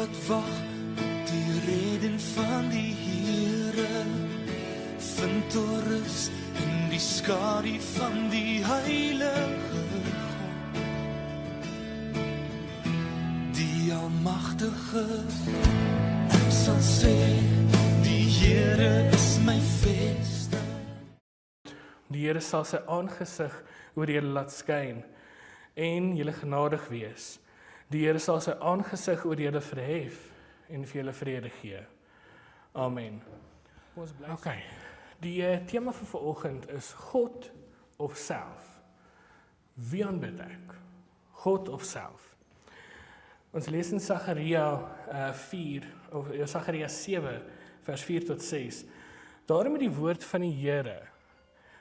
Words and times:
wat 0.00 0.26
wag 0.26 0.52
op 0.96 1.26
die 1.28 1.52
redding 1.66 2.20
van 2.20 2.68
die 2.72 2.94
Here 2.96 4.04
vind 4.98 5.54
rus 5.88 6.30
in 6.62 6.88
die 6.88 7.00
skadu 7.00 7.74
van 7.80 8.30
die 8.32 8.64
heilige 8.64 9.58
God. 9.66 10.22
Die 13.58 13.92
almagtige 13.92 15.04
ek 16.38 16.48
sal 16.62 16.80
sê 16.80 17.12
die 18.06 18.24
Here 18.38 19.04
is 19.12 19.28
my 19.44 19.58
vesting 19.82 20.72
Die 22.08 22.24
Here 22.24 22.40
sal 22.40 22.64
sy 22.64 22.80
aangesig 22.88 23.52
oor 24.00 24.16
julle 24.16 24.32
laat 24.32 24.56
skyn 24.56 25.04
en 25.76 26.12
julle 26.16 26.32
genadig 26.40 26.88
wees. 26.88 27.34
Die 27.90 28.04
Here 28.04 28.20
sal 28.22 28.40
sy 28.42 28.54
aangesig 28.62 29.24
oor 29.26 29.40
julle 29.40 29.62
verhef 29.64 30.20
en 30.70 30.86
vir 30.86 31.00
julle 31.00 31.14
vrede 31.16 31.50
gee. 31.60 31.80
Amen. 32.78 33.18
Ons 33.98 34.12
bly. 34.14 34.30
Okay. 34.36 34.60
Die 35.20 35.40
uh, 35.42 35.56
tema 35.68 35.92
vir 35.92 36.10
vanoggend 36.12 36.68
is 36.70 36.92
God 37.10 37.50
of 37.98 38.14
self. 38.16 38.78
Wie 39.90 40.04
aanbid 40.06 40.38
ek? 40.44 40.74
God 41.42 41.68
of 41.72 41.84
self? 41.84 42.30
Ons 43.50 43.66
lees 43.72 43.90
in 43.90 44.00
Sagaria 44.00 44.64
uh, 45.10 45.32
4 45.34 45.88
of 46.14 46.30
uh, 46.30 46.46
Sagaria 46.46 46.88
7 46.88 47.40
vers 47.88 48.04
4 48.06 48.28
tot 48.30 48.44
6. 48.44 48.84
Daarom 49.50 49.74
het 49.74 49.82
die 49.88 49.96
woord 49.98 50.24
van 50.24 50.46
die 50.46 50.54
Here 50.62 51.00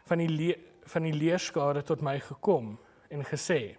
van 0.09 0.23
die 0.23 0.55
van 0.89 1.05
die 1.05 1.13
leerskare 1.13 1.83
tot 1.85 2.01
my 2.01 2.15
gekom 2.17 2.71
en 3.13 3.21
gesê: 3.27 3.77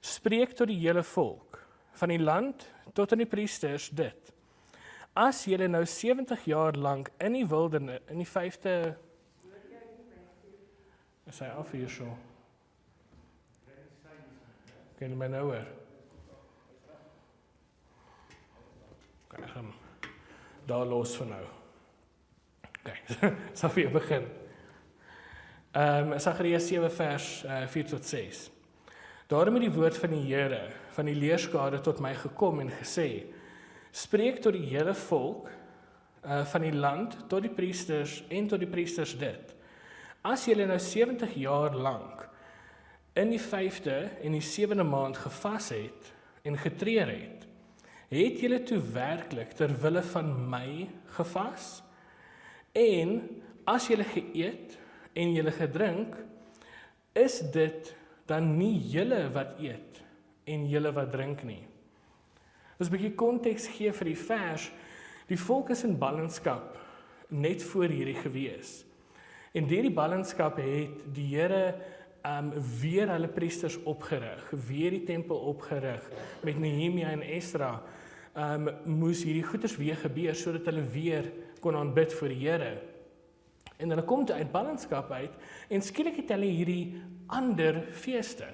Spreek 0.00 0.54
tot 0.56 0.70
die 0.70 0.78
hele 0.78 1.02
volk 1.02 1.58
van 1.98 2.12
die 2.12 2.20
land 2.22 2.66
tot 2.94 3.12
aan 3.12 3.22
die 3.24 3.30
priesters 3.30 3.88
dit: 3.90 4.32
As 5.18 5.44
julle 5.50 5.68
nou 5.68 5.84
70 5.86 6.44
jaar 6.46 6.78
lank 6.78 7.10
in 7.18 7.34
die 7.34 7.46
wildernis 7.48 8.00
in 8.08 8.22
die 8.22 8.28
5de 8.28 8.78
is 11.28 11.42
hy 11.44 11.50
af 11.60 11.72
hier 11.76 11.90
so. 11.92 12.08
Kan 14.98 15.12
jy 15.12 15.18
my 15.18 15.28
nou 15.30 15.44
hoor? 15.50 15.66
Kan 19.28 19.44
ek 19.44 20.08
daar 20.68 20.88
los 20.88 21.14
vir 21.20 21.28
nou? 21.30 21.44
Okay, 22.78 22.96
sal 23.58 23.74
weer 23.76 23.92
begin. 23.92 24.26
Ehm 25.76 26.14
um, 26.14 26.18
Sagaria 26.18 26.58
7 26.58 26.90
vers 26.90 27.28
uh, 27.44 27.62
eh, 27.62 27.68
4 27.68 27.90
tot 27.92 28.04
6. 28.08 28.46
Daarom 29.28 29.58
het 29.58 29.66
die 29.66 29.74
woord 29.74 29.96
van 30.00 30.14
die 30.16 30.24
Here 30.24 30.70
van 30.96 31.04
die 31.04 31.18
leerskare 31.18 31.82
tot 31.84 31.98
my 32.00 32.14
gekom 32.16 32.62
en 32.62 32.70
gesê: 32.72 33.26
Spreek 33.92 34.40
tot 34.40 34.56
die 34.56 34.70
hele 34.70 34.94
volk 34.96 35.50
uh 36.24 36.40
van 36.48 36.64
die 36.64 36.72
land 36.72 37.14
tot 37.28 37.44
die 37.44 37.52
priesters 37.52 38.22
en 38.32 38.48
tot 38.48 38.62
die 38.64 38.70
priesters 38.70 39.12
dit: 39.20 39.52
As 40.24 40.46
julle 40.48 40.64
nou 40.66 40.78
70 40.80 41.34
jaar 41.36 41.76
lank 41.76 42.24
in 43.20 43.28
die 43.34 43.42
5de 43.42 43.98
en 44.24 44.32
die 44.32 44.44
7de 44.44 44.88
maand 44.88 45.20
gevas 45.20 45.68
het 45.76 46.08
en 46.48 46.56
getreur 46.56 47.12
het, 47.12 47.44
het 48.08 48.40
julle 48.40 48.62
toe 48.64 48.80
werklik 48.96 49.52
ter 49.52 49.76
wille 49.82 50.02
van 50.14 50.32
my 50.48 50.88
gevas? 51.20 51.68
En 52.72 53.20
as 53.68 53.92
julle 53.92 54.08
geëet 54.08 54.78
en 55.12 55.36
julle 55.36 55.52
gedrink, 55.52 56.16
is 57.12 57.42
dit 57.52 57.92
dan 58.28 58.52
nie 58.58 58.76
julle 58.92 59.24
wat 59.32 59.56
eet 59.62 60.02
en 60.48 60.66
julle 60.68 60.92
wat 60.96 61.12
drink 61.12 61.44
nie. 61.48 61.62
Ons 62.78 62.88
'n 62.88 62.92
bietjie 62.94 63.16
konteks 63.16 63.66
gee 63.66 63.92
vir 63.92 64.04
die 64.04 64.20
vers. 64.28 64.70
Die 65.28 65.36
volk 65.36 65.70
is 65.70 65.84
in 65.84 65.98
ballingskap 65.98 66.78
net 67.28 67.62
voor 67.62 67.88
hierdie 67.88 68.16
gewees. 68.22 68.84
En 69.52 69.66
deur 69.66 69.82
die 69.82 69.94
ballingskap 69.94 70.56
het 70.56 71.14
die 71.14 71.36
Here 71.36 71.74
um 72.24 72.52
weer 72.80 73.08
hulle 73.08 73.28
priesters 73.28 73.78
opgerig, 73.84 74.50
weer 74.50 74.90
die 74.90 75.04
tempel 75.04 75.36
opgerig 75.36 76.02
met 76.42 76.58
Nehemia 76.58 77.10
en 77.10 77.22
Esdra. 77.22 77.82
Um 78.36 78.68
moes 78.84 79.24
hierdie 79.24 79.46
goeders 79.46 79.76
weer 79.76 79.96
gebeur 79.96 80.34
sodat 80.34 80.66
hulle 80.66 80.82
weer 80.82 81.32
kon 81.60 81.76
aanbid 81.76 82.12
vir 82.12 82.28
die 82.28 82.42
Here. 82.44 82.72
En 83.78 83.92
hulle 83.92 84.04
kom 84.06 84.26
uit 84.26 84.52
ballingskap 84.52 85.10
uit 85.14 85.34
en 85.70 85.82
skielik 85.82 86.16
het 86.22 86.32
hulle 86.34 86.50
hierdie 86.50 86.98
ander 87.30 87.82
feeste. 87.94 88.48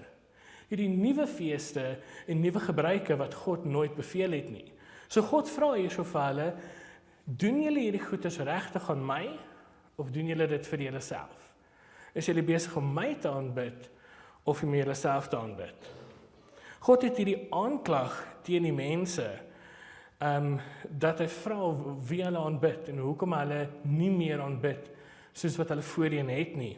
Hierdie 0.68 0.90
nuwe 0.90 1.26
feeste 1.28 1.84
en 2.28 2.40
nuwe 2.40 2.60
gebruike 2.60 3.16
wat 3.20 3.36
God 3.44 3.64
nooit 3.64 3.94
beveel 3.96 4.36
het 4.36 4.50
nie. 4.52 4.68
So 5.08 5.22
God 5.22 5.48
vra 5.52 5.74
hierso 5.78 6.04
vir 6.08 6.26
hulle, 6.28 6.46
doen 7.24 7.62
julle 7.64 7.86
hierdie 7.86 8.04
goedes 8.04 8.38
regtig 8.44 8.88
aan 8.90 9.04
my 9.06 9.24
of 10.00 10.10
doen 10.12 10.28
julle 10.32 10.48
dit 10.50 10.70
vir 10.72 10.86
julleself? 10.88 11.50
Is 12.14 12.28
julle 12.28 12.44
besig 12.46 12.76
om 12.76 12.92
my 12.94 13.14
te 13.20 13.30
aanbid 13.30 13.88
of 14.44 14.62
om 14.62 14.74
julleself 14.74 15.28
te 15.30 15.38
aanbid? 15.38 15.90
God 16.84 17.06
het 17.06 17.16
hierdie 17.16 17.46
aanklag 17.54 18.16
teen 18.44 18.68
die 18.68 18.76
mense 18.76 19.26
ehm 20.24 20.54
um, 20.54 20.58
dat 20.88 21.18
hy 21.20 21.26
vra 21.28 21.56
wie 22.08 22.20
hulle 22.22 22.38
aanbid 22.38 22.90
en 22.92 23.00
hoekom 23.02 23.34
hulle 23.34 23.64
nie 23.90 24.12
meer 24.14 24.40
aanbid 24.44 24.86
soos 25.34 25.58
wat 25.58 25.72
hulle 25.74 25.84
voorheen 25.84 26.30
het 26.32 26.54
nie. 26.56 26.76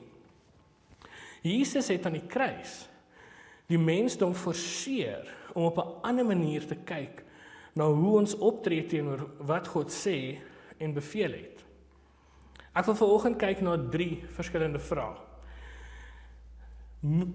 Jesus 1.47 1.89
het 1.93 2.07
aan 2.09 2.19
die 2.19 2.27
kruis 2.27 2.87
die 3.71 3.79
mensdom 3.79 4.35
forceer 4.35 5.27
om 5.55 5.65
op 5.65 5.79
'n 5.79 6.03
ander 6.03 6.27
manier 6.27 6.67
te 6.67 6.77
kyk 6.77 7.25
na 7.75 7.85
hoe 7.85 8.19
ons 8.19 8.37
optree 8.37 8.87
teenoor 8.87 9.27
wat 9.39 9.69
God 9.69 9.91
sê 9.91 10.39
en 10.79 10.95
beveel 10.95 11.33
het. 11.33 11.65
Ek 12.75 12.85
wil 12.85 12.95
vanoggend 12.95 13.39
kyk 13.39 13.61
na 13.61 13.77
drie 13.91 14.25
verskillende 14.29 14.79
vrae. 14.79 15.17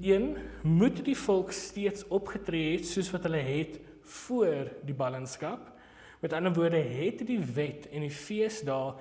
Een, 0.01 0.37
moet 0.63 1.05
die 1.05 1.17
volk 1.17 1.51
steeds 1.51 2.07
opgetree 2.07 2.75
het 2.75 2.85
soos 2.85 3.11
wat 3.11 3.23
hulle 3.23 3.37
het 3.37 3.79
voor 4.03 4.71
die 4.85 4.93
ballingskap? 4.93 5.71
Met 6.19 6.33
ander 6.33 6.53
woorde, 6.53 6.77
het 6.77 7.23
die 7.25 7.39
wet 7.39 7.87
en 7.89 8.01
die 8.01 8.13
feesdae 8.13 8.93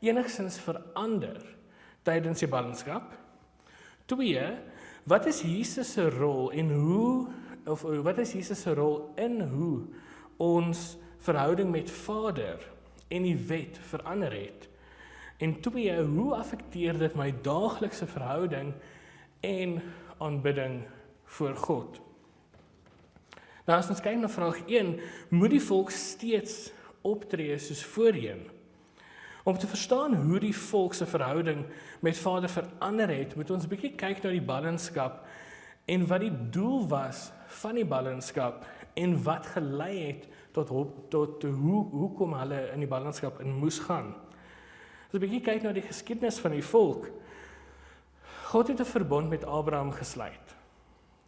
enigsins 0.00 0.58
verander 0.60 1.55
tydens 2.06 2.42
die 2.42 2.50
ballingskap? 2.50 3.10
2. 4.10 4.46
Wat 5.10 5.26
is 5.26 5.42
Jesus 5.46 5.92
se 5.96 6.06
rol 6.10 6.52
en 6.54 6.70
hoe 6.70 7.26
of 7.66 7.82
wat 7.82 8.20
is 8.22 8.32
Jesus 8.36 8.62
se 8.62 8.74
rol 8.78 9.10
in 9.18 9.40
hoe 9.50 9.82
ons 10.42 10.94
verhouding 11.26 11.70
met 11.74 11.90
Vader 11.90 12.62
en 13.10 13.26
die 13.26 13.36
wet 13.48 13.78
verander 13.90 14.34
het? 14.34 14.68
En 15.42 15.58
2. 15.60 15.98
Hoe 16.06 16.34
affekteer 16.38 16.98
dit 16.98 17.14
my 17.18 17.32
daaglikse 17.42 18.06
verhouding 18.06 18.72
en 19.44 19.80
aanbidding 20.18 20.82
voor 21.36 21.56
God? 21.56 22.00
Nou 23.66 23.78
as 23.78 23.90
ons 23.90 24.02
kyk 24.02 24.20
na 24.20 24.30
vraag 24.30 24.62
1, 24.70 24.94
moet 25.34 25.56
die 25.56 25.62
volk 25.62 25.90
steeds 25.90 26.70
optree 27.06 27.58
soos 27.58 27.82
voorheen? 27.94 28.46
Om 29.46 29.58
te 29.58 29.66
verstaan 29.66 30.14
hoe 30.14 30.38
die 30.42 30.56
volk 30.56 30.94
se 30.94 31.06
verhouding 31.06 31.66
met 32.00 32.18
Vader 32.18 32.50
verander 32.50 33.08
het, 33.08 33.36
moet 33.38 33.50
ons 33.50 33.64
'n 33.64 33.68
bietjie 33.68 33.94
kyk 33.94 34.22
na 34.22 34.30
die 34.30 34.42
ballingskap 34.42 35.26
en 35.84 36.06
wat 36.06 36.20
die 36.20 36.48
doel 36.50 36.88
was 36.88 37.30
van 37.46 37.74
die 37.74 37.84
ballingskap 37.86 38.66
en 38.94 39.22
wat 39.22 39.46
gelei 39.46 40.06
het 40.06 40.26
tot 40.52 40.70
tot 41.10 41.42
hoe 41.42 41.84
hoekom 41.90 42.34
hulle 42.34 42.72
in 42.72 42.80
die 42.80 42.88
ballingskap 42.88 43.40
in 43.40 43.54
moes 43.60 43.78
gaan. 43.78 44.14
As 45.06 45.14
'n 45.14 45.22
bietjie 45.22 45.40
kyk 45.40 45.62
na 45.62 45.72
die 45.72 45.86
geskiedenis 45.86 46.38
van 46.38 46.50
die 46.50 46.64
volk. 46.64 47.10
God 48.44 48.68
het 48.68 48.80
'n 48.80 48.84
verbond 48.84 49.28
met 49.28 49.44
Abraham 49.44 49.92
gesluit. 49.92 50.56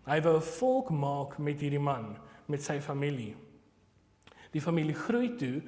Hy 0.07 0.21
wou 0.23 0.37
'n 0.37 0.43
volk 0.59 0.91
maak 0.91 1.39
met 1.39 1.61
hierdie 1.61 1.85
man, 1.85 2.19
met 2.47 2.63
sy 2.63 2.81
familie. 2.81 3.37
Die 4.51 4.61
familie 4.61 4.95
groei 4.95 5.37
toe, 5.37 5.63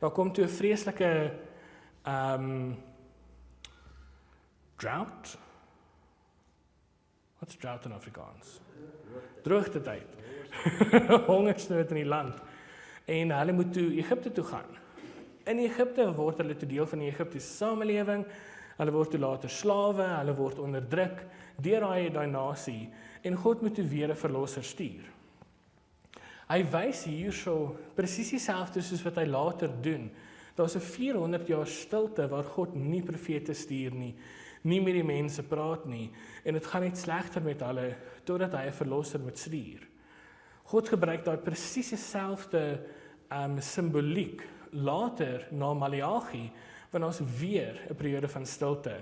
daar 0.00 0.10
kom 0.10 0.32
toe 0.32 0.44
'n 0.44 0.48
vreeslike 0.48 1.32
Um, 2.04 2.76
drought. 4.76 5.36
Wat's 7.38 7.56
drought 7.56 7.84
in 7.84 7.92
Afrikaans? 7.92 8.60
Droogte 9.42 9.80
tyd. 9.80 10.08
Hongersnood 11.26 11.90
in 11.90 12.00
die 12.02 12.08
land. 12.08 12.40
En 13.04 13.30
hulle 13.30 13.52
moet 13.52 13.72
toe 13.72 13.90
Egipte 13.98 14.32
toe 14.32 14.44
gaan. 14.44 14.78
In 15.46 15.58
Egipte 15.58 16.06
word 16.14 16.42
hulle 16.42 16.56
toe 16.56 16.68
deel 16.68 16.86
van 16.86 17.02
die 17.02 17.10
Egiptiese 17.10 17.54
samelewing. 17.56 18.26
Hulle 18.78 18.94
word 18.94 19.14
toe 19.14 19.20
later 19.20 19.50
slawe, 19.50 20.06
hulle 20.18 20.34
word 20.38 20.58
onderdruk 20.62 21.24
deur 21.62 21.86
daai 21.86 22.10
daai 22.10 22.26
nasie 22.30 22.90
en 23.22 23.36
God 23.38 23.62
moet 23.62 23.74
toe 23.78 23.86
weer 23.86 24.10
'n 24.10 24.18
verlosser 24.18 24.64
stuur. 24.64 25.06
Hy 26.48 26.62
wys 26.72 27.04
hierso 27.04 27.76
presies 27.94 28.30
dieselfde 28.30 28.82
soos 28.82 29.02
wat 29.04 29.16
hy 29.16 29.26
later 29.26 29.70
doen 29.82 30.10
Daar's 30.54 30.76
'n 30.76 30.80
400 30.80 31.46
jaar 31.46 31.66
stilte 31.66 32.28
waar 32.28 32.44
God 32.44 32.74
nie 32.74 33.02
profete 33.02 33.54
stuur 33.54 33.94
nie, 33.94 34.14
nie 34.62 34.80
met 34.80 34.94
die 34.94 35.04
mense 35.04 35.42
praat 35.42 35.86
nie 35.86 36.10
en 36.44 36.54
dit 36.54 36.66
gaan 36.66 36.82
net 36.82 36.98
slegter 36.98 37.42
met 37.42 37.60
hulle 37.60 37.96
totdat 38.24 38.52
hy 38.52 38.66
'n 38.66 38.72
verlosser 38.72 39.20
moet 39.20 39.38
stuur. 39.38 39.88
God 40.64 40.88
gebruik 40.88 41.24
daai 41.24 41.36
presies 41.36 41.90
dieselfde 41.90 42.80
um 43.30 43.60
simboliek 43.60 44.42
later 44.70 45.48
na 45.50 45.74
Maleagi 45.74 46.50
wanneer 46.90 47.08
ons 47.08 47.20
weer 47.40 47.80
'n 47.90 47.94
periode 47.94 48.28
van 48.28 48.46
stilte, 48.46 48.96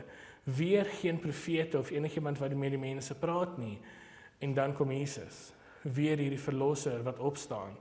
weer 0.45 0.85
geen 0.85 1.19
profete 1.19 1.79
of 1.79 1.91
enigiemand 1.91 2.39
wat 2.39 2.55
met 2.55 2.71
die 2.71 2.79
mense 2.79 3.15
praat 3.15 3.59
nie 3.59 3.79
en 4.39 4.55
dan 4.55 4.73
kom 4.73 4.91
Jesus, 4.93 5.53
weer 5.83 6.17
hierdie 6.17 6.39
verlosser 6.39 7.03
wat 7.03 7.19
opstaan. 7.19 7.77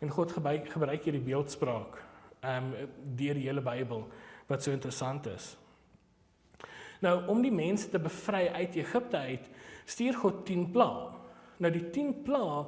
En 0.00 0.10
God 0.10 0.32
gebruik 0.32 0.68
gebruik 0.68 1.04
hierdie 1.04 1.20
beeldspraak 1.20 2.11
um 2.42 2.72
deur 3.16 3.38
die 3.38 3.46
hele 3.46 3.62
Bybel 3.62 4.06
wat 4.48 4.62
so 4.64 4.74
interessant 4.74 5.26
is. 5.30 5.52
Nou 7.02 7.16
om 7.30 7.42
die 7.42 7.54
mense 7.54 7.90
te 7.90 7.98
bevry 8.02 8.46
uit 8.54 8.76
Egipte 8.78 9.18
uit, 9.18 9.46
stuur 9.86 10.18
God 10.22 10.42
10 10.46 10.68
plaae. 10.74 11.10
Nou 11.62 11.70
die 11.74 11.84
10 11.94 12.22
plaae 12.26 12.64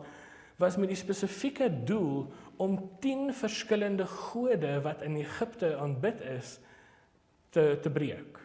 was 0.63 0.79
met 0.79 0.91
die 0.91 0.99
spesifieke 0.99 1.69
doel 1.87 2.27
om 2.63 2.77
10 3.03 3.33
verskillende 3.35 4.07
gode 4.07 4.79
wat 4.85 5.03
in 5.03 5.19
Egipte 5.19 5.75
aanbid 5.79 6.23
is 6.37 6.59
te 7.55 7.79
te 7.83 7.91
breek. 7.91 8.39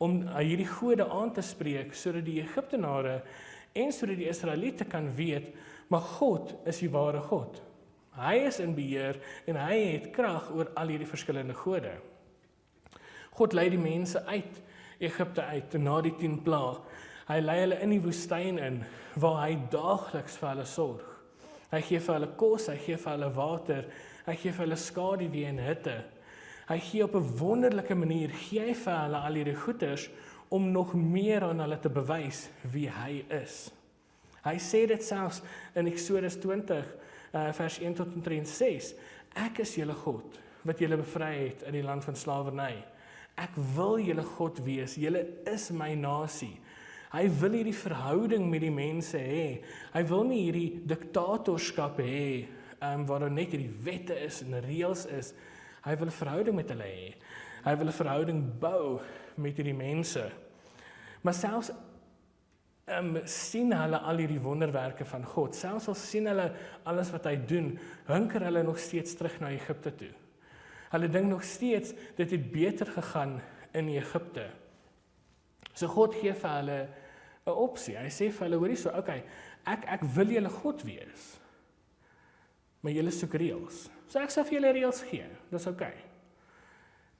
Om 0.00 0.22
hierdie 0.38 0.68
gode 0.68 1.06
aan 1.10 1.32
te 1.36 1.42
spreek 1.44 1.94
sodat 1.94 2.26
die 2.26 2.40
Egiptenare 2.42 3.20
en 3.78 3.92
sodat 3.94 4.18
die 4.18 4.30
Israeliete 4.30 4.86
kan 4.90 5.10
weet, 5.14 5.52
maar 5.90 6.06
God 6.18 6.54
is 6.66 6.80
die 6.82 6.90
ware 6.90 7.20
God. 7.22 7.60
Hy 8.18 8.34
is 8.48 8.58
in 8.60 8.74
beheer 8.74 9.20
en 9.46 9.58
hy 9.60 9.76
het 9.94 10.10
krag 10.14 10.50
oor 10.54 10.72
al 10.78 10.90
hierdie 10.90 11.08
verskillende 11.08 11.54
gode. 11.54 11.92
God 13.38 13.54
lei 13.54 13.68
die 13.70 13.80
mense 13.80 14.24
uit 14.26 14.58
Egipte 15.00 15.44
uit 15.48 15.76
na 15.80 16.00
die 16.04 16.12
10 16.18 16.40
plaae. 16.44 16.80
Hy 17.30 17.38
lei 17.40 17.58
hulle 17.62 17.78
in 17.84 17.94
die 17.94 18.02
woestyn 18.02 18.58
in 18.58 18.80
waar 19.22 19.44
hy 19.44 19.54
daagliks 19.72 20.36
vir 20.40 20.50
hulle 20.50 20.66
sorg. 20.66 21.06
Hy 21.70 21.80
gee 21.86 22.00
vir 22.02 22.16
hulle 22.16 22.30
kos, 22.36 22.66
hy 22.68 22.78
gee 22.82 22.98
vir 22.98 23.12
hulle 23.14 23.28
water, 23.36 23.84
hy 24.26 24.34
gee 24.34 24.50
vir 24.50 24.66
hulle 24.66 24.78
skaduwee 24.80 25.46
en 25.52 25.60
hitte. 25.62 26.00
Hy 26.66 26.78
gee 26.82 27.04
op 27.04 27.14
'n 27.14 27.30
wonderlike 27.38 27.94
manier 27.94 28.30
gee 28.30 28.66
hy 28.66 28.74
vir 28.74 28.98
hulle 29.04 29.16
al 29.16 29.38
hierdie 29.38 29.56
goeders 29.56 30.10
om 30.50 30.72
nog 30.72 30.94
meer 30.94 31.44
aan 31.44 31.60
hulle 31.60 31.78
te 31.78 31.88
bewys 31.88 32.48
wie 32.72 32.88
hy 32.90 33.24
is. 33.30 33.70
Hy 34.42 34.56
sê 34.58 34.86
dit 34.86 35.02
selfs 35.02 35.42
in 35.74 35.86
Eksodus 35.86 36.36
20 36.36 36.84
uh, 37.32 37.52
vers 37.52 37.78
1 37.78 37.94
tot 37.94 38.14
3 38.24 38.38
en 38.38 38.46
6. 38.46 38.94
Ek 39.46 39.60
is 39.64 39.76
julle 39.78 39.94
God 39.94 40.40
wat 40.66 40.80
julle 40.82 40.98
bevry 41.00 41.34
het 41.46 41.62
in 41.68 41.78
die 41.78 41.84
land 41.84 42.04
van 42.04 42.16
slawerny. 42.18 42.74
Ek 43.40 43.54
wil 43.76 44.00
julle 44.02 44.24
God 44.36 44.60
wees. 44.66 44.98
Julle 45.00 45.22
is 45.48 45.70
my 45.72 45.94
nasie. 45.96 46.58
Hy 47.10 47.24
wil 47.40 47.56
hierdie 47.58 47.74
verhouding 47.74 48.44
met 48.50 48.62
die 48.62 48.74
mense 48.74 49.18
hê. 49.18 49.62
Hy 49.94 50.02
wil 50.10 50.26
nie 50.28 50.44
hierdie 50.44 50.82
diktatorskap 50.86 51.98
hê, 52.04 52.46
um, 52.78 53.06
waar 53.08 53.24
daar 53.24 53.34
net 53.34 53.54
hierdie 53.54 53.72
wette 53.82 54.14
is 54.26 54.42
en 54.44 54.60
reëls 54.62 55.06
is. 55.16 55.32
Hy 55.82 55.96
wil 55.96 56.06
'n 56.06 56.20
verhouding 56.20 56.56
met 56.56 56.70
hulle 56.70 56.86
hê. 56.86 57.14
Hy 57.64 57.74
wil 57.76 57.88
'n 57.88 58.00
verhouding 58.02 58.60
bou 58.60 59.00
met 59.36 59.56
hierdie 59.56 59.74
mense. 59.74 60.30
Maar 61.22 61.34
selfs 61.34 61.72
um, 62.98 63.12
sien 63.28 63.72
hulle 63.74 64.00
al 64.06 64.22
hierdie 64.22 64.40
wonderwerke 64.42 65.04
van 65.08 65.24
God. 65.26 65.56
Selfs 65.58 65.88
al 65.90 65.98
sien 65.98 66.28
hulle 66.30 66.48
alles 66.88 67.12
wat 67.14 67.28
hy 67.30 67.36
doen, 67.48 67.72
hunker 68.08 68.44
hulle 68.48 68.64
nog 68.66 68.80
steeds 68.82 69.14
terug 69.18 69.38
na 69.42 69.52
Egipte 69.54 69.94
toe. 69.96 70.10
Hulle 70.90 71.10
dink 71.12 71.30
nog 71.30 71.44
steeds 71.46 71.94
dit 72.18 72.34
het 72.34 72.50
beter 72.52 72.90
gegaan 72.96 73.38
in 73.78 73.88
Egipte. 73.94 74.48
So 75.72 75.88
God 75.88 76.16
gee 76.18 76.34
vir 76.34 76.56
hulle 76.58 76.80
'n 77.46 77.56
opsie. 77.56 77.96
Hy 77.96 78.10
sê 78.10 78.30
vir 78.30 78.46
hulle, 78.46 78.58
hoorie 78.58 78.76
so, 78.76 78.90
okay, 78.90 79.22
ek 79.66 79.86
ek 79.86 80.02
wil 80.16 80.28
julle 80.28 80.48
God 80.48 80.82
wees. 80.84 81.40
Maar 82.82 82.92
julle 82.92 83.10
soek 83.10 83.34
reëls. 83.34 83.88
So 84.08 84.18
ek 84.18 84.30
sê 84.30 84.44
vir 84.44 84.58
julle 84.58 84.72
reëls 84.72 85.02
gee. 85.10 85.26
Dis 85.50 85.66
okay. 85.66 85.94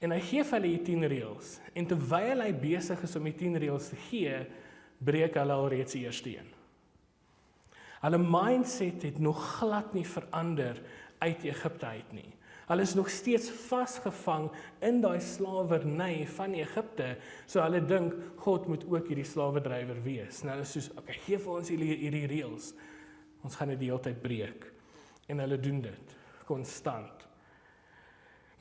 En 0.01 0.11
hy 0.11 0.21
gee 0.21 0.45
vir 0.45 0.59
hulle 0.59 0.73
die 0.77 0.85
10 0.85 1.09
reëls. 1.13 1.61
En 1.77 1.87
terwyl 1.87 2.41
hy 2.41 2.53
besig 2.53 3.03
is 3.03 3.17
om 3.17 3.25
die 3.29 3.37
10 3.37 3.59
reëls 3.61 3.91
te 3.93 3.97
gee, 4.09 4.47
breek 5.05 5.39
hulle 5.41 5.57
alreeds 5.57 5.97
die 5.97 6.05
eerste 6.07 6.35
een. 6.37 6.51
Hulle 8.01 8.21
mindset 8.21 9.03
het 9.05 9.19
nog 9.21 9.41
glad 9.59 9.95
nie 9.97 10.07
verander 10.09 10.79
uit 11.21 11.45
Egipte 11.45 11.87
uit 11.87 12.13
nie. 12.17 12.29
Hulle 12.71 12.85
is 12.87 12.95
nog 12.95 13.09
steeds 13.11 13.51
vasgevang 13.67 14.47
in 14.87 15.01
daai 15.03 15.19
slawerny 15.21 16.23
van 16.37 16.55
Egipte. 16.55 17.17
So 17.51 17.61
hulle 17.65 17.81
dink 17.83 18.15
God 18.45 18.69
moet 18.71 18.85
ook 18.87 19.11
hierdie 19.11 19.27
slawedrywer 19.27 19.99
wees. 20.05 20.45
Nou 20.47 20.55
hulle 20.55 20.69
soos, 20.69 20.87
okay, 20.95 21.17
gee 21.27 21.41
vir 21.43 21.57
ons 21.57 21.73
hierdie 21.73 21.97
hierdie 22.05 22.29
reëls. 22.31 22.71
Ons 23.43 23.59
gaan 23.59 23.75
dit 23.75 23.83
die 23.83 23.91
hele 23.91 24.05
tyd 24.05 24.23
breek. 24.23 24.69
En 25.27 25.43
hulle 25.43 25.59
doen 25.61 25.83
dit 25.89 26.15
konstant. 26.47 27.27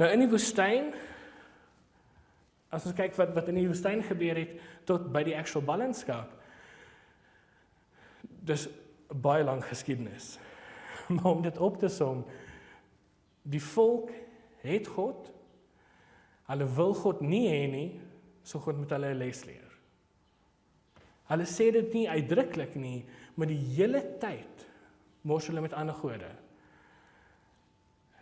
Nou 0.01 0.09
in 0.09 0.25
die 0.25 0.31
woestyn 0.31 0.89
as 2.69 2.85
ons 2.85 2.95
kyk 2.95 3.15
wat 3.17 3.33
wat 3.35 3.49
in 3.49 3.61
die 3.61 3.67
woestyn 3.67 4.03
gebeur 4.05 4.37
het 4.37 4.59
tot 4.85 5.07
by 5.13 5.23
die 5.25 5.37
actual 5.37 5.65
ballingskap. 5.65 6.35
Dis 8.45 8.67
baie 9.09 9.43
lank 9.43 9.65
geskiedenis. 9.65 10.37
Maar 11.15 11.31
om 11.31 11.41
dit 11.41 11.57
op 11.57 11.79
te 11.81 11.89
som, 11.89 12.21
die 13.41 13.61
volk 13.63 14.11
het 14.61 14.87
God. 14.87 15.31
Hulle 16.49 16.67
wil 16.75 16.93
God 16.97 17.21
nie 17.25 17.47
hê 17.49 17.63
nie, 17.71 17.89
so 18.43 18.61
God 18.61 18.77
moet 18.77 18.93
hulle 18.93 19.13
'n 19.13 19.17
les 19.17 19.41
leer. 19.45 19.69
Hulle 21.29 21.45
sê 21.45 21.71
dit 21.71 21.93
nie 21.93 22.09
uitdruklik 22.09 22.75
nie, 22.75 23.05
maar 23.35 23.47
die 23.47 23.61
hele 23.75 24.01
tyd 24.21 24.65
mors 25.21 25.47
hulle 25.47 25.61
met 25.61 25.73
ander 25.73 25.93
gode. 25.95 26.29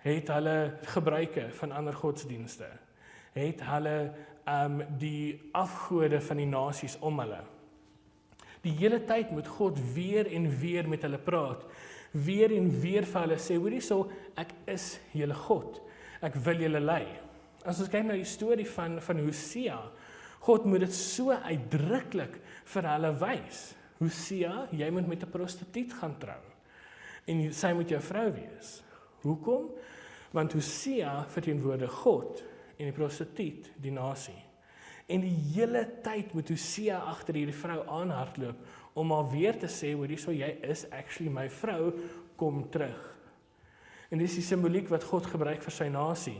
Het 0.03 0.27
hulle 0.27 0.77
gebruike 0.83 1.49
van 1.59 1.71
ander 1.71 1.93
godsdienste. 1.93 2.67
Het 3.33 3.61
hulle 3.63 4.13
um 4.47 4.81
die 4.99 5.51
afgode 5.51 6.21
van 6.21 6.37
die 6.37 6.49
nasies 6.49 6.97
om 7.03 7.19
hulle. 7.19 7.43
Die 8.63 8.71
hele 8.79 8.99
tyd 9.05 9.31
moet 9.31 9.47
God 9.47 9.79
weer 9.93 10.27
en 10.33 10.47
weer 10.59 10.87
met 10.87 11.03
hulle 11.03 11.19
praat 11.21 11.65
weer 12.11 12.53
en 12.55 12.69
weer 12.81 13.05
vir 13.07 13.25
hulle 13.25 13.37
sê, 13.41 13.57
hoorie 13.59 13.81
so, 13.83 14.07
ek 14.39 14.53
is 14.71 14.95
julle 15.17 15.35
God. 15.47 15.79
Ek 16.25 16.37
wil 16.45 16.63
julle 16.65 16.81
lei. 16.81 17.05
As 17.67 17.81
ons 17.83 17.91
kyk 17.91 18.07
na 18.07 18.17
die 18.17 18.27
storie 18.27 18.67
van 18.69 18.97
van 19.03 19.21
Hosea, 19.25 19.77
God 20.47 20.67
moet 20.69 20.85
dit 20.85 20.95
so 20.95 21.33
uitdruklik 21.33 22.37
vir 22.73 22.89
hulle 22.93 23.11
wys. 23.19 23.63
Hosea, 23.99 24.67
jy 24.71 24.89
moet 24.93 25.07
met 25.07 25.23
'n 25.23 25.31
prostituut 25.31 25.93
gaan 25.93 26.17
trou. 26.19 26.41
En 27.27 27.53
sy 27.53 27.73
moet 27.73 27.89
jou 27.89 27.99
vrou 27.99 28.31
wees. 28.31 28.83
Hoekom? 29.21 29.71
Want 30.31 30.53
Hosea 30.53 31.25
verteenwoordig 31.27 31.91
God 31.91 32.43
en 32.77 32.89
die 32.89 32.95
prostituut 32.95 33.71
die 33.81 33.93
nasie. 33.93 34.37
En 35.07 35.23
die 35.23 35.35
hele 35.53 35.85
tyd 36.03 36.33
moet 36.35 36.49
Hosea 36.51 36.99
agter 37.09 37.39
hierdie 37.39 37.55
vrou 37.55 37.79
aanhardloop 37.99 38.97
om 38.97 39.13
haar 39.13 39.29
weer 39.31 39.59
te 39.59 39.69
sê 39.71 39.93
hoor 39.95 40.09
hierso 40.11 40.33
jy 40.35 40.49
is 40.67 40.85
actually 40.91 41.31
my 41.31 41.47
vrou 41.61 41.93
kom 42.39 42.65
terug. 42.73 42.99
En 44.11 44.19
dis 44.21 44.37
die 44.39 44.45
simboliek 44.45 44.89
wat 44.91 45.05
God 45.07 45.27
gebruik 45.31 45.63
vir 45.63 45.75
sy 45.75 45.87
nasie. 45.91 46.37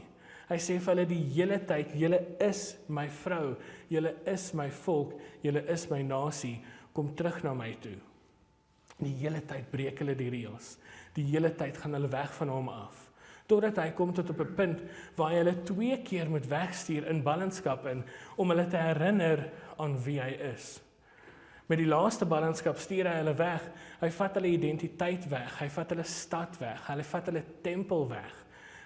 Hy 0.48 0.58
sê 0.64 0.78
vir 0.80 0.94
hulle 0.94 1.08
die 1.10 1.24
hele 1.36 1.60
tyd 1.68 1.96
julle 2.00 2.22
is 2.44 2.62
my 2.88 3.08
vrou, 3.24 3.56
julle 3.92 4.14
is 4.32 4.52
my 4.56 4.70
volk, 4.84 5.18
julle 5.44 5.64
is 5.74 5.88
my 5.92 6.00
nasie, 6.08 6.56
kom 6.96 7.12
terug 7.20 7.42
na 7.44 7.52
my 7.56 7.74
toe. 7.84 7.98
Die 8.98 9.14
hele 9.20 9.44
tyd 9.46 9.68
breek 9.72 10.00
hulle 10.02 10.16
die 10.18 10.32
reëls. 10.34 10.78
Die 11.18 11.28
hele 11.34 11.52
tyd 11.58 11.78
gaan 11.78 11.98
hulle 11.98 12.10
weg 12.12 12.32
van 12.40 12.52
hom 12.54 12.72
af. 12.72 13.07
Totdat 13.48 13.78
hy 13.80 13.92
kom 13.96 14.14
tot 14.14 14.30
op 14.30 14.42
'n 14.44 14.56
punt 14.56 14.82
waar 15.16 15.32
hy 15.32 15.38
hulle 15.38 15.64
twee 15.64 16.02
keer 16.04 16.30
moet 16.30 16.48
wegstuur 16.48 17.08
in 17.08 17.24
ballingskap 17.24 17.86
in 17.86 18.04
om 18.36 18.50
hulle 18.50 18.68
te 18.68 18.78
herinner 18.78 19.50
aan 19.78 19.96
wie 20.04 20.20
hy 20.20 20.32
is. 20.54 20.82
Met 21.68 21.78
die 21.78 21.88
laaste 21.88 22.26
ballingskap 22.26 22.78
stuur 22.78 23.08
hy 23.10 23.16
hulle 23.20 23.36
weg. 23.36 23.64
Hy 24.00 24.10
vat 24.10 24.36
hulle 24.40 24.48
identiteit 24.48 25.30
weg. 25.30 25.60
Hy 25.60 25.68
vat 25.70 25.90
hulle 25.90 26.04
stad 26.04 26.60
weg. 26.60 26.88
Hy 26.88 27.04
vat 27.04 27.26
hulle 27.26 27.44
tempel 27.62 28.08
weg. 28.10 28.36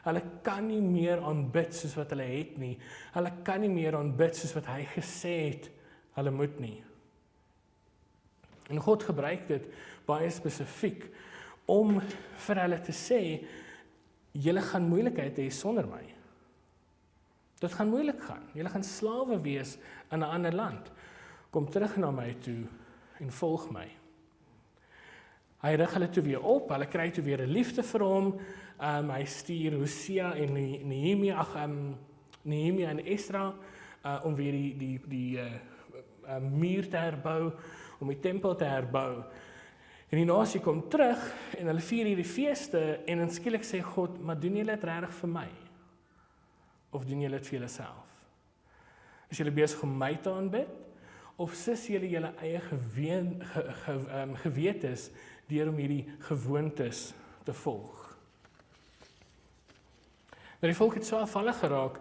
Hulle 0.02 0.22
kan 0.42 0.66
nie 0.66 0.82
meer 0.82 1.22
aanbid 1.22 1.76
soos 1.78 1.94
wat 2.00 2.10
hulle 2.16 2.26
het 2.26 2.58
nie. 2.58 2.74
Hulle 3.14 3.32
kan 3.46 3.62
nie 3.62 3.70
meer 3.70 3.98
aanbid 4.00 4.36
soos 4.36 4.56
wat 4.58 4.66
hy 4.66 4.86
gesê 4.96 5.36
het 5.52 5.70
hulle 6.18 6.34
moet 6.34 6.58
nie. 6.60 6.80
En 8.72 8.82
God 8.82 9.04
gebruik 9.04 9.46
dit 9.52 9.68
baie 10.08 10.30
spesifiek 10.34 11.06
om 11.70 12.00
vir 12.48 12.62
hulle 12.64 12.80
te 12.82 12.96
sê 12.96 13.22
julle 14.32 14.62
gaan 14.62 14.88
moeilikheid 14.90 15.38
hê 15.38 15.50
sonder 15.52 15.88
my. 15.88 16.04
Dit 17.62 17.74
gaan 17.74 17.90
moeilik 17.90 18.22
gaan. 18.22 18.48
Julle 18.54 18.70
gaan 18.70 18.84
slawe 18.84 19.42
wees 19.42 19.78
in 20.12 20.20
'n 20.20 20.24
ander 20.24 20.54
land 20.56 20.92
kom 21.52 21.68
terug 21.70 21.98
na 22.00 22.12
my 22.12 22.32
toe 22.40 22.64
en 23.20 23.32
volg 23.32 23.68
my. 23.76 23.88
Hy 25.62 25.74
rig 25.78 25.94
hulle 25.94 26.08
toe 26.10 26.24
weer 26.24 26.46
op, 26.48 26.72
hulle 26.74 26.88
kry 26.90 27.10
toe 27.12 27.24
weer 27.24 27.44
'n 27.44 27.52
liefde 27.52 27.84
vir 27.84 28.02
hom. 28.02 28.40
Um 28.80 29.10
hy 29.12 29.26
stuur 29.26 29.78
Hosea 29.78 30.34
en 30.34 30.54
Nehemia, 30.54 31.36
ag 31.36 31.56
um 31.66 31.98
Nehemia 32.44 32.90
en 32.90 33.06
Esdra 33.06 33.54
uh 34.06 34.20
om 34.24 34.36
weer 34.36 34.52
die 34.52 34.78
die 34.78 35.00
die 35.08 35.38
uh, 35.38 35.52
uh 36.26 36.40
muur 36.40 36.90
te 36.90 36.98
herbou, 36.98 37.52
om 38.00 38.08
die 38.08 38.20
tempel 38.20 38.56
te 38.56 38.66
herbou. 38.66 39.24
En 40.12 40.20
die 40.20 40.28
nasie 40.28 40.60
kom 40.60 40.82
terug 40.92 41.22
en 41.56 41.70
hulle 41.72 41.84
vier 41.88 42.10
hierdie 42.10 42.28
feeste 42.28 42.80
en 43.08 43.22
dan 43.24 43.30
skielik 43.32 43.64
sê 43.64 43.80
God, 43.80 44.20
"Maar 44.20 44.40
doen 44.40 44.58
julle 44.60 44.76
dit 44.76 44.84
regtig 44.84 45.14
vir 45.14 45.30
my? 45.30 45.48
Of 46.92 47.06
doen 47.06 47.22
julle 47.22 47.38
dit 47.38 47.48
vir 47.48 47.60
julleself? 47.60 48.08
Is 49.30 49.38
julle 49.38 49.52
besig 49.52 49.84
om 49.84 49.98
my 49.98 50.16
te 50.16 50.30
aanbid 50.30 50.68
of 51.38 51.54
sis 51.54 51.88
julle 51.88 52.10
julle 52.10 52.34
eie 52.42 52.60
geween 52.60 53.42
ge, 53.44 53.74
ge, 53.74 54.22
um, 54.22 54.36
gewetes 54.36 55.12
deur 55.48 55.70
om 55.70 55.78
hierdie 55.78 56.06
gewoontes 56.20 57.14
te 57.44 57.54
volg?" 57.54 58.18
Nou 60.60 60.74
die 60.74 60.76
volk 60.76 60.94
het 60.94 61.06
so 61.06 61.18
afvallig 61.18 61.60
geraak 61.60 62.00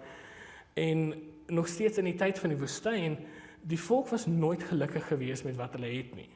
en 0.75 1.15
nog 1.47 1.69
steeds 1.69 1.99
in 1.99 2.05
die 2.05 2.17
tyd 2.17 2.39
van 2.39 2.51
die 2.51 2.59
woestyn, 2.59 3.19
die 3.63 3.79
volk 3.79 4.09
was 4.09 4.27
nooit 4.27 4.63
gelukkig 4.63 5.07
geweest 5.07 5.45
met 5.45 5.57
wat 5.57 5.73
hulle 5.73 5.87
het 5.87 6.15
nie. 6.15 6.29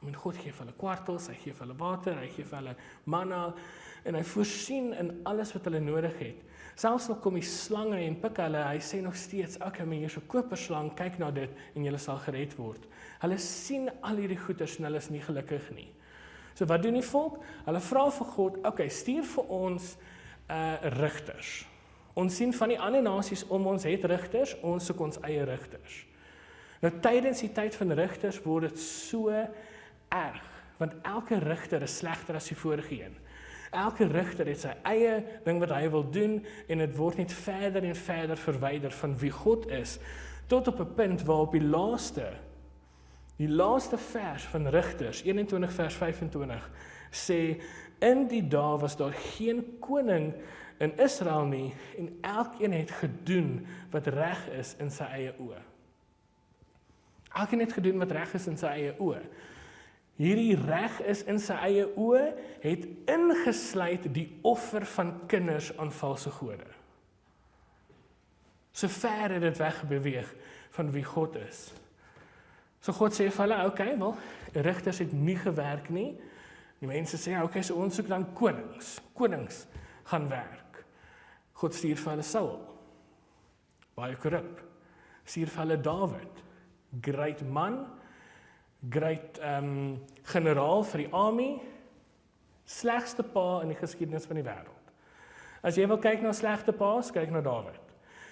I 0.00 0.06
mean 0.06 0.16
God 0.16 0.38
gee 0.40 0.52
vir 0.52 0.64
hulle 0.64 0.76
kwartels, 0.80 1.28
hy 1.28 1.36
gee 1.42 1.52
vir 1.52 1.66
hulle 1.66 1.76
water, 1.76 2.16
hy 2.16 2.28
gee 2.32 2.46
vir 2.48 2.56
hulle 2.62 2.76
manna 3.04 3.50
en 4.08 4.16
hy 4.16 4.22
voorsien 4.24 4.94
in 4.96 5.10
alles 5.28 5.52
wat 5.52 5.66
hulle 5.68 5.80
nodig 5.84 6.16
het. 6.22 6.46
Selfs 6.80 7.10
al 7.12 7.18
kom 7.20 7.36
die 7.36 7.44
slange 7.44 7.98
en 8.00 8.16
pik 8.22 8.40
hulle, 8.40 8.62
hy 8.64 8.78
sê 8.80 9.02
nog 9.04 9.16
steeds, 9.16 9.58
"Oké, 9.60 9.84
maar 9.84 10.00
hier's 10.00 10.16
'n 10.16 10.26
koperslang, 10.26 10.94
kyk 10.96 11.18
na 11.18 11.30
dit 11.30 11.50
en 11.76 11.84
jy 11.84 11.96
sal 11.98 12.16
gered 12.16 12.56
word." 12.56 12.86
Hulle 13.20 13.38
sien 13.38 13.90
al 14.02 14.16
hierdie 14.16 14.38
goeders 14.38 14.78
en 14.78 14.84
hulle 14.84 14.96
is 14.96 15.10
nie 15.10 15.20
gelukkig 15.20 15.70
nie. 15.74 15.92
So 16.54 16.64
wat 16.64 16.82
doen 16.82 16.94
die 16.94 17.02
volk? 17.02 17.44
Hulle 17.66 17.80
vra 17.80 18.10
vir 18.10 18.26
God, 18.26 18.56
"Oké, 18.56 18.68
okay, 18.68 18.88
stuur 18.88 19.24
vir 19.24 19.44
ons 19.44 19.96
uh 20.48 20.76
rigters." 20.82 21.66
Ons 22.14 22.36
sien 22.36 22.52
van 22.52 22.68
die 22.68 22.80
ander 22.80 23.02
nasies 23.02 23.46
om 23.48 23.66
ons 23.66 23.82
het 23.82 24.04
rigters, 24.04 24.56
ons 24.62 24.84
soek 24.84 25.00
ons 25.00 25.18
eie 25.20 25.44
rigters. 25.44 26.06
Nou 26.80 26.92
tydens 27.00 27.40
die 27.40 27.52
tyd 27.52 27.76
van 27.76 27.92
rigters 27.92 28.42
word 28.42 28.70
dit 28.70 28.78
so 28.78 29.28
erg 30.10 30.48
want 30.80 30.94
elke 31.02 31.38
rigter 31.38 31.82
is 31.82 31.96
slegter 32.00 32.34
as 32.34 32.48
die 32.48 32.56
vorige 32.56 33.02
een. 33.02 33.16
Elke 33.70 34.06
rigter 34.08 34.48
het 34.48 34.62
sy 34.64 34.72
eie 34.88 35.18
ding 35.44 35.60
wat 35.60 35.74
hy 35.76 35.90
wil 35.92 36.06
doen 36.10 36.38
en 36.72 36.80
dit 36.82 36.94
word 36.96 37.20
net 37.20 37.32
verder 37.36 37.84
en 37.84 37.98
verder 37.98 38.40
verwyder 38.40 38.94
van 39.02 39.16
wie 39.20 39.32
God 39.34 39.68
is 39.76 39.98
tot 40.50 40.68
op 40.72 40.80
'n 40.80 40.94
punt 40.94 41.22
waar 41.28 41.44
op 41.46 41.52
die 41.52 41.62
laaste 41.62 42.32
die 43.36 43.48
laaste 43.48 43.98
vers 43.98 44.44
van 44.44 44.68
Rigters 44.68 45.22
21 45.22 45.72
vers 45.72 45.94
25 45.94 46.70
sê 47.10 47.60
in 48.00 48.26
die 48.28 48.42
dae 48.48 48.78
was 48.78 48.96
daar 48.96 49.12
geen 49.12 49.78
koning 49.80 50.34
in 50.78 50.96
Israel 50.98 51.44
nie 51.44 51.74
en 51.98 52.18
elkeen 52.20 52.72
het 52.72 52.90
gedoen 52.90 53.66
wat 53.90 54.06
reg 54.06 54.48
is 54.48 54.74
in 54.78 54.90
sy 54.90 55.04
eie 55.04 55.32
oë. 55.38 55.60
Elkeen 57.32 57.60
het 57.60 57.72
gedoen 57.72 57.98
wat 57.98 58.10
reg 58.10 58.34
is 58.34 58.46
in 58.46 58.56
sy 58.56 58.66
eie 58.66 58.94
oë 58.98 59.22
hierdie 60.20 60.56
reg 60.58 60.98
is 61.08 61.22
in 61.30 61.40
sy 61.40 61.56
eie 61.64 61.86
oë 61.96 62.26
het 62.60 62.84
ingesluit 63.08 64.04
die 64.12 64.26
offer 64.44 64.84
van 64.98 65.14
kinders 65.30 65.70
aan 65.80 65.92
valse 65.96 66.32
gode. 66.36 66.68
So 68.76 68.88
ver 68.92 69.36
het 69.36 69.44
dit 69.46 69.58
wegbeweeg 69.58 70.34
van 70.76 70.92
wie 70.92 71.04
God 71.04 71.38
is. 71.40 71.70
So 72.80 72.92
God 72.96 73.12
sê 73.12 73.30
vir 73.30 73.44
hulle, 73.44 73.64
"Oké, 73.66 73.82
okay, 73.82 73.98
wel, 73.98 74.14
rigters 74.52 74.98
het 74.98 75.12
nie 75.12 75.36
gewerk 75.36 75.90
nie." 75.90 76.18
Die 76.80 76.88
mense 76.88 77.16
sê, 77.16 77.36
"Oké, 77.36 77.44
okay, 77.44 77.62
so 77.62 77.74
ons 77.74 77.94
soek 77.94 78.08
dan 78.08 78.32
konings. 78.34 79.00
Konings 79.14 79.66
gaan 80.04 80.28
werk." 80.28 80.84
God 81.52 81.74
stuur 81.74 81.96
vir 81.96 82.10
hulle 82.10 82.22
Saul. 82.22 82.60
Baie 83.94 84.16
korrup. 84.16 84.60
Stuur 85.24 85.46
vir 85.46 85.62
hulle 85.62 85.80
Dawid. 85.80 86.42
Great 87.00 87.42
man, 87.42 87.86
great 88.88 89.38
ehm 89.38 89.64
um, 89.64 90.00
generaal 90.30 90.84
vir 90.86 91.04
die 91.04 91.12
army 91.12 91.50
slegste 92.70 93.24
pa 93.26 93.60
in 93.64 93.72
die 93.72 93.78
geskiedenis 93.78 94.28
van 94.30 94.38
die 94.38 94.46
wêreld. 94.46 94.92
As 95.66 95.76
jy 95.76 95.88
wil 95.90 95.98
kyk 96.00 96.22
na 96.22 96.32
slegte 96.32 96.72
paas, 96.72 97.10
kyk 97.12 97.32
na 97.34 97.42
Dawid. 97.44 97.80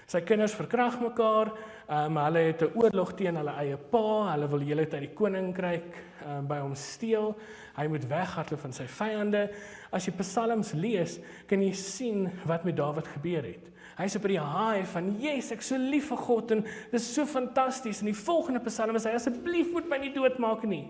Sy 0.09 0.23
kinders 0.25 0.55
verkrag 0.57 0.97
mekaar, 1.03 1.51
ehm 1.89 2.17
um, 2.17 2.21
hulle 2.25 2.45
het 2.47 2.63
'n 2.63 2.73
oorlog 2.81 3.13
teen 3.17 3.37
hulle 3.37 3.55
eie 3.61 3.77
pa, 3.77 4.33
hulle 4.33 4.49
wil 4.49 4.65
hele 4.65 4.87
tyd 4.87 5.01
die 5.01 5.15
koninkryk 5.15 5.91
ehm 6.25 6.39
um, 6.39 6.47
by 6.47 6.59
hom 6.61 6.75
steel. 6.75 7.35
Hy 7.77 7.87
moet 7.87 8.09
weghardloop 8.09 8.61
van 8.61 8.73
sy 8.73 8.87
vyande. 8.87 9.51
As 9.93 10.07
jy 10.07 10.13
Psalms 10.17 10.73
lees, 10.73 11.21
kan 11.47 11.63
jy 11.63 11.73
sien 11.73 12.31
wat 12.47 12.65
met 12.65 12.77
Dawid 12.77 13.07
gebeur 13.07 13.43
het. 13.43 13.69
Hy's 13.99 14.15
op 14.15 14.29
die 14.31 14.39
high 14.39 14.87
van 14.93 15.11
yes, 15.19 15.51
ek 15.51 15.65
so 15.67 15.79
lief 15.79 16.13
vir 16.13 16.21
God 16.23 16.55
en 16.55 16.63
dis 16.93 17.09
so 17.17 17.27
fantasties. 17.27 18.03
En 18.03 18.13
die 18.13 18.17
volgende 18.17 18.63
Psalm 18.69 18.99
is 18.99 19.09
hy 19.09 19.17
asseblief 19.19 19.73
moet 19.75 19.89
my 19.91 19.99
nie 19.99 20.13
doodmaak 20.15 20.63
nie. 20.71 20.85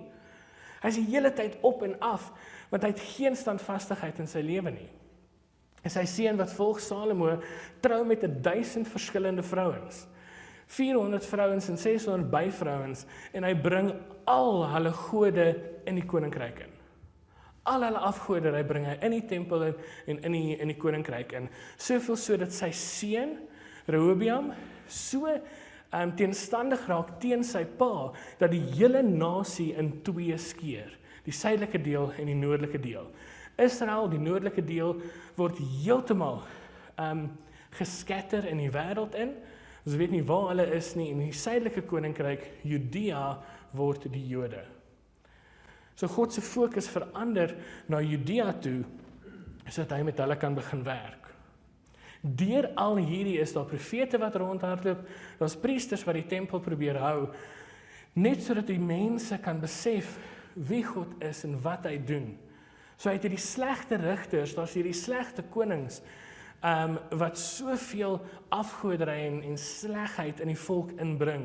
Hy's 0.82 0.98
die 1.00 1.08
hele 1.08 1.32
tyd 1.34 1.56
op 1.66 1.82
en 1.86 1.96
af 2.04 2.28
want 2.68 2.84
hy 2.84 2.92
het 2.92 3.06
geen 3.16 3.36
standvastigheid 3.38 4.20
in 4.20 4.28
sy 4.28 4.42
lewe 4.44 4.74
nie. 4.74 4.88
En 5.80 5.94
sy 5.94 6.04
seun 6.10 6.36
wat 6.36 6.52
volg 6.52 6.82
Salomo 6.84 7.38
trou 7.80 8.02
met 8.04 8.26
1000 8.44 8.90
verskillende 8.92 9.44
vrouens. 9.46 10.04
400 10.68 11.24
vrouens 11.24 11.68
en 11.72 11.80
600 11.80 12.28
byvrouens 12.28 13.06
en 13.32 13.46
hy 13.48 13.54
bring 13.56 13.94
al 14.28 14.66
hulle 14.74 14.92
gode 15.08 15.46
in 15.88 15.96
die 15.96 16.04
koninkryk 16.04 16.66
in 16.66 16.77
al 17.68 17.84
hulle 17.87 18.02
afgoderry 18.08 18.64
bring 18.66 18.87
hy 18.88 18.96
in 19.06 19.14
die 19.16 19.25
tempel 19.28 19.68
in 19.68 19.76
en 20.08 20.20
in 20.28 20.37
die 20.37 20.56
in 20.58 20.72
die 20.72 20.78
koninkryk 20.80 21.34
in. 21.38 21.48
Soveel 21.76 22.18
sodat 22.18 22.54
sy 22.56 22.70
seun 22.75 23.37
Rehoboam 23.88 24.52
so 24.88 25.28
um, 25.28 26.12
teenstandig 26.16 26.84
raak 26.88 27.14
teen 27.22 27.44
sy 27.46 27.64
pa 27.78 28.10
dat 28.40 28.52
die 28.52 28.62
hele 28.76 29.02
nasie 29.02 29.72
in 29.80 29.94
twee 30.04 30.37
skeur, 30.40 30.90
die 31.25 31.34
suidelike 31.34 31.80
deel 31.84 32.12
en 32.18 32.28
die 32.28 32.37
noordelike 32.37 32.80
deel. 32.82 33.08
Israel, 33.58 34.06
die 34.12 34.22
noordelike 34.22 34.62
deel 34.62 34.96
word 35.38 35.58
heeltemal 35.58 36.42
um 37.00 37.28
geskatter 37.78 38.46
in 38.48 38.62
die 38.62 38.72
wêreld 38.72 39.16
in. 39.18 39.34
Ons 39.84 39.96
weet 40.00 40.12
nie 40.12 40.25
waar 40.26 40.50
hulle 40.52 40.66
is 40.76 40.94
nie 40.98 41.10
en 41.12 41.22
die 41.26 41.34
suidelike 41.37 41.84
koninkryk 41.88 42.44
Judea 42.66 43.38
word 43.76 44.08
die 44.12 44.25
Jode. 44.30 44.64
So 45.99 46.07
God 46.07 46.33
se 46.33 46.43
fokus 46.45 46.87
verander 46.90 47.57
na 47.90 47.99
Judea 48.05 48.52
toe 48.62 48.85
sodat 49.69 49.99
hy 49.99 50.05
met 50.07 50.21
hulle 50.23 50.37
kan 50.40 50.55
begin 50.57 50.81
werk. 50.87 51.26
Deur 52.23 52.71
al 52.81 52.97
hierdie 53.02 53.37
is 53.43 53.52
daar 53.52 53.67
profete 53.69 54.17
wat 54.19 54.38
rondhardloop, 54.40 55.02
daar's 55.38 55.59
priesters 55.61 56.07
wat 56.09 56.17
die 56.17 56.28
tempel 56.31 56.62
probeer 56.64 56.97
hou 57.02 57.28
net 58.19 58.40
sodat 58.43 58.71
die 58.71 58.81
mense 58.81 59.37
kan 59.43 59.61
besef 59.61 60.17
wie 60.69 60.83
God 60.87 61.11
is 61.23 61.45
en 61.47 61.59
wat 61.62 61.87
hy 61.87 61.99
doen. 62.02 62.33
So 62.99 63.12
uit 63.12 63.23
hierdie 63.23 63.43
slegte 63.43 63.99
rigters, 64.00 64.57
daar's 64.57 64.75
hierdie 64.78 64.97
slegte 64.97 65.45
konings 65.52 66.00
ehm 66.59 66.97
um, 66.97 67.19
wat 67.21 67.38
soveel 67.38 68.17
afgoderry 68.50 69.21
en, 69.28 69.43
en 69.47 69.59
slegheid 69.62 70.40
in 70.43 70.50
die 70.50 70.59
volk 70.59 70.90
inbring. 70.99 71.45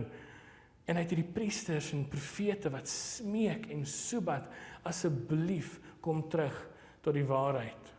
En 0.83 0.97
hy 0.97 1.05
het 1.05 1.13
hierdie 1.13 1.33
priesters 1.35 1.93
en 1.95 2.07
profete 2.11 2.71
wat 2.73 2.89
smeek 2.91 3.69
en 3.71 3.85
soebat 3.87 4.49
asseblief 4.87 5.77
kom 6.03 6.25
terug 6.31 6.55
tot 7.03 7.15
die 7.15 7.27
waarheid. 7.27 7.91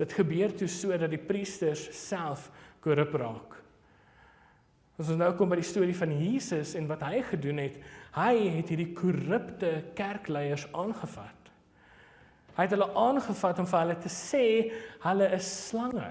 Dit 0.00 0.14
gebeur 0.18 0.54
toe 0.56 0.68
sodat 0.70 1.12
die 1.12 1.20
priesters 1.20 1.84
self 1.94 2.48
korrup 2.82 3.14
raak. 3.20 3.58
As 4.98 5.08
ons 5.10 5.18
nou 5.20 5.30
kom 5.38 5.50
by 5.50 5.58
die 5.60 5.66
storie 5.66 5.96
van 5.96 6.12
Jesus 6.18 6.74
en 6.78 6.88
wat 6.90 7.04
hy 7.06 7.22
gedoen 7.30 7.62
het, 7.62 7.78
hy 8.14 8.34
het 8.58 8.72
hierdie 8.72 8.92
korrupte 8.96 9.70
kerkleiers 9.98 10.66
aangevat. 10.76 11.38
Hy 12.52 12.66
het 12.66 12.74
hulle 12.74 12.90
aangevat 12.98 13.62
om 13.62 13.68
vir 13.68 13.80
hulle 13.80 13.96
te 14.02 14.12
sê 14.12 14.44
hulle 15.06 15.30
is 15.38 15.48
slange. 15.68 16.10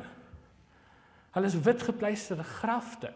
Hulle 1.36 1.52
is 1.52 1.60
witgepleisterde 1.68 2.48
grafte. 2.58 3.12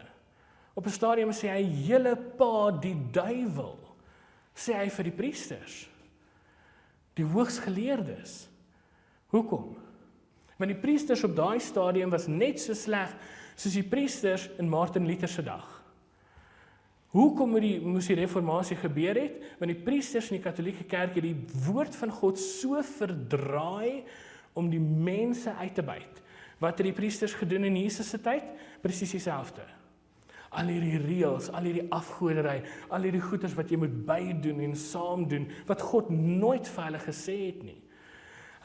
Op 0.76 0.86
'n 0.86 0.92
stadium 0.92 1.32
sê 1.32 1.48
hy 1.48 1.64
hele 1.64 2.16
pa 2.16 2.72
die 2.72 2.96
duiwel 3.12 3.80
sê 4.56 4.76
hy 4.80 4.90
vir 4.90 5.04
die 5.10 5.16
priesters. 5.16 5.90
Die 7.16 7.28
hoogsgeleerdes. 7.28 8.48
Hoekom? 9.32 9.76
Want 10.56 10.72
die 10.72 10.80
priesters 10.80 11.24
op 11.28 11.36
daai 11.36 11.60
stadium 11.60 12.10
was 12.10 12.28
net 12.32 12.60
so 12.60 12.74
sleg 12.74 13.12
soos 13.56 13.76
die 13.76 13.88
priesters 13.88 14.50
in 14.60 14.70
Martin 14.72 15.08
Luther 15.08 15.32
se 15.32 15.44
dag. 15.44 15.68
Hoekom 17.16 17.54
moet 17.56 17.64
die 17.64 17.80
moes 17.80 18.08
die 18.12 18.18
reformatie 18.20 18.76
gebeur 18.76 19.16
het? 19.16 19.40
Want 19.60 19.72
die 19.72 19.84
priesters 19.84 20.32
in 20.32 20.42
die 20.42 20.44
Katolieke 20.44 20.84
Kerk 20.84 21.16
het 21.16 21.24
die 21.24 21.38
woord 21.68 21.96
van 21.96 22.12
God 22.12 22.40
so 22.40 22.82
verdraai 22.84 24.04
om 24.54 24.68
die 24.72 24.80
mense 24.80 25.54
uit 25.56 25.76
te 25.76 25.84
byt. 25.84 26.22
Wat 26.60 26.78
het 26.80 26.88
die 26.88 26.96
priesters 26.96 27.36
gedoen 27.36 27.64
in 27.64 27.80
Jesus 27.80 28.10
se 28.12 28.20
tyd? 28.20 28.44
Presies 28.84 29.16
dieselfde 29.16 29.64
al 30.50 30.70
hierdie 30.72 31.00
reëls, 31.02 31.50
al 31.56 31.68
hierdie 31.68 31.88
afgoderry, 31.94 32.60
al 32.94 33.08
hierdie 33.08 33.24
goeders 33.24 33.56
wat 33.58 33.72
jy 33.72 33.80
moet 33.82 33.96
bydoen 34.08 34.62
en 34.68 34.76
saam 34.80 35.26
doen 35.32 35.48
wat 35.70 35.84
God 35.84 36.12
nooit 36.14 36.68
vir 36.68 36.88
hulle 36.90 37.02
gesê 37.04 37.38
het 37.48 37.64
nie. 37.66 37.80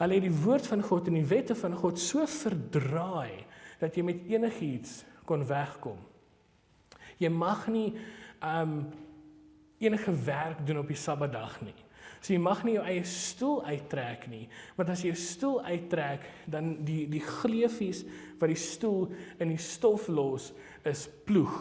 Hulle 0.01 0.17
het 0.17 0.25
die 0.25 0.39
woord 0.43 0.69
van 0.69 0.81
God 0.85 1.09
en 1.09 1.19
die 1.19 1.27
wette 1.29 1.55
van 1.57 1.75
God 1.77 1.99
so 2.01 2.25
verdraai 2.25 3.45
dat 3.81 3.97
jy 3.97 4.05
met 4.05 4.25
enigiets 4.29 5.01
kon 5.29 5.45
wegkom. 5.47 5.99
Jy 7.21 7.29
mag 7.33 7.67
nie 7.69 7.91
um 8.41 8.83
enige 9.81 10.13
werk 10.25 10.61
doen 10.65 10.81
op 10.81 10.89
die 10.89 10.97
Sabbatdag 10.97 11.57
nie. 11.65 11.77
So 12.21 12.35
jy 12.35 12.39
mag 12.41 12.61
nie 12.63 12.75
jou 12.75 12.83
eie 12.85 13.03
stoel 13.09 13.63
uittrek 13.65 14.27
nie, 14.29 14.43
want 14.77 14.91
as 14.93 15.01
jy 15.01 15.09
jou 15.09 15.17
stoel 15.17 15.61
uittrek, 15.65 16.27
dan 16.53 16.75
die 16.85 17.07
die 17.09 17.23
gleufies 17.25 18.03
wat 18.37 18.51
die 18.51 18.59
stoel 18.61 19.07
in 19.41 19.55
die 19.55 19.61
stof 19.61 20.05
los 20.07 20.51
is 20.85 21.07
ploeg. 21.25 21.55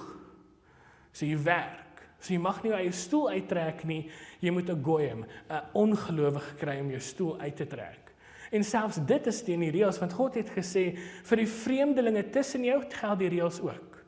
So 1.12 1.25
jy 1.25 1.38
werk. 1.45 2.05
So 2.21 2.35
jy 2.35 2.40
mag 2.45 2.61
nie 2.61 2.75
jou 2.75 2.81
eie 2.83 2.93
stoel 2.93 3.31
uittrek 3.38 3.87
nie. 3.88 4.02
Jy 4.45 4.52
moet 4.52 4.69
'n 4.69 4.83
goyim, 4.83 5.25
'n 5.49 5.62
ongelowige 5.73 6.55
kry 6.59 6.81
om 6.81 6.90
jou 6.90 7.00
stoel 7.00 7.40
uit 7.40 7.57
te 7.57 7.67
trek. 7.67 8.12
En 8.52 8.64
selfs 8.64 8.99
dit 9.07 9.26
is 9.26 9.43
teen 9.43 9.61
die 9.61 9.71
reëls 9.71 9.99
want 9.99 10.12
God 10.12 10.35
het 10.35 10.50
gesê 10.50 10.97
vir 11.25 11.37
die 11.37 11.47
vreemdelinge 11.47 12.31
tussen 12.31 12.64
jou 12.64 12.83
geld 12.88 13.19
die 13.19 13.29
reëls 13.29 13.61
ook. 13.61 14.00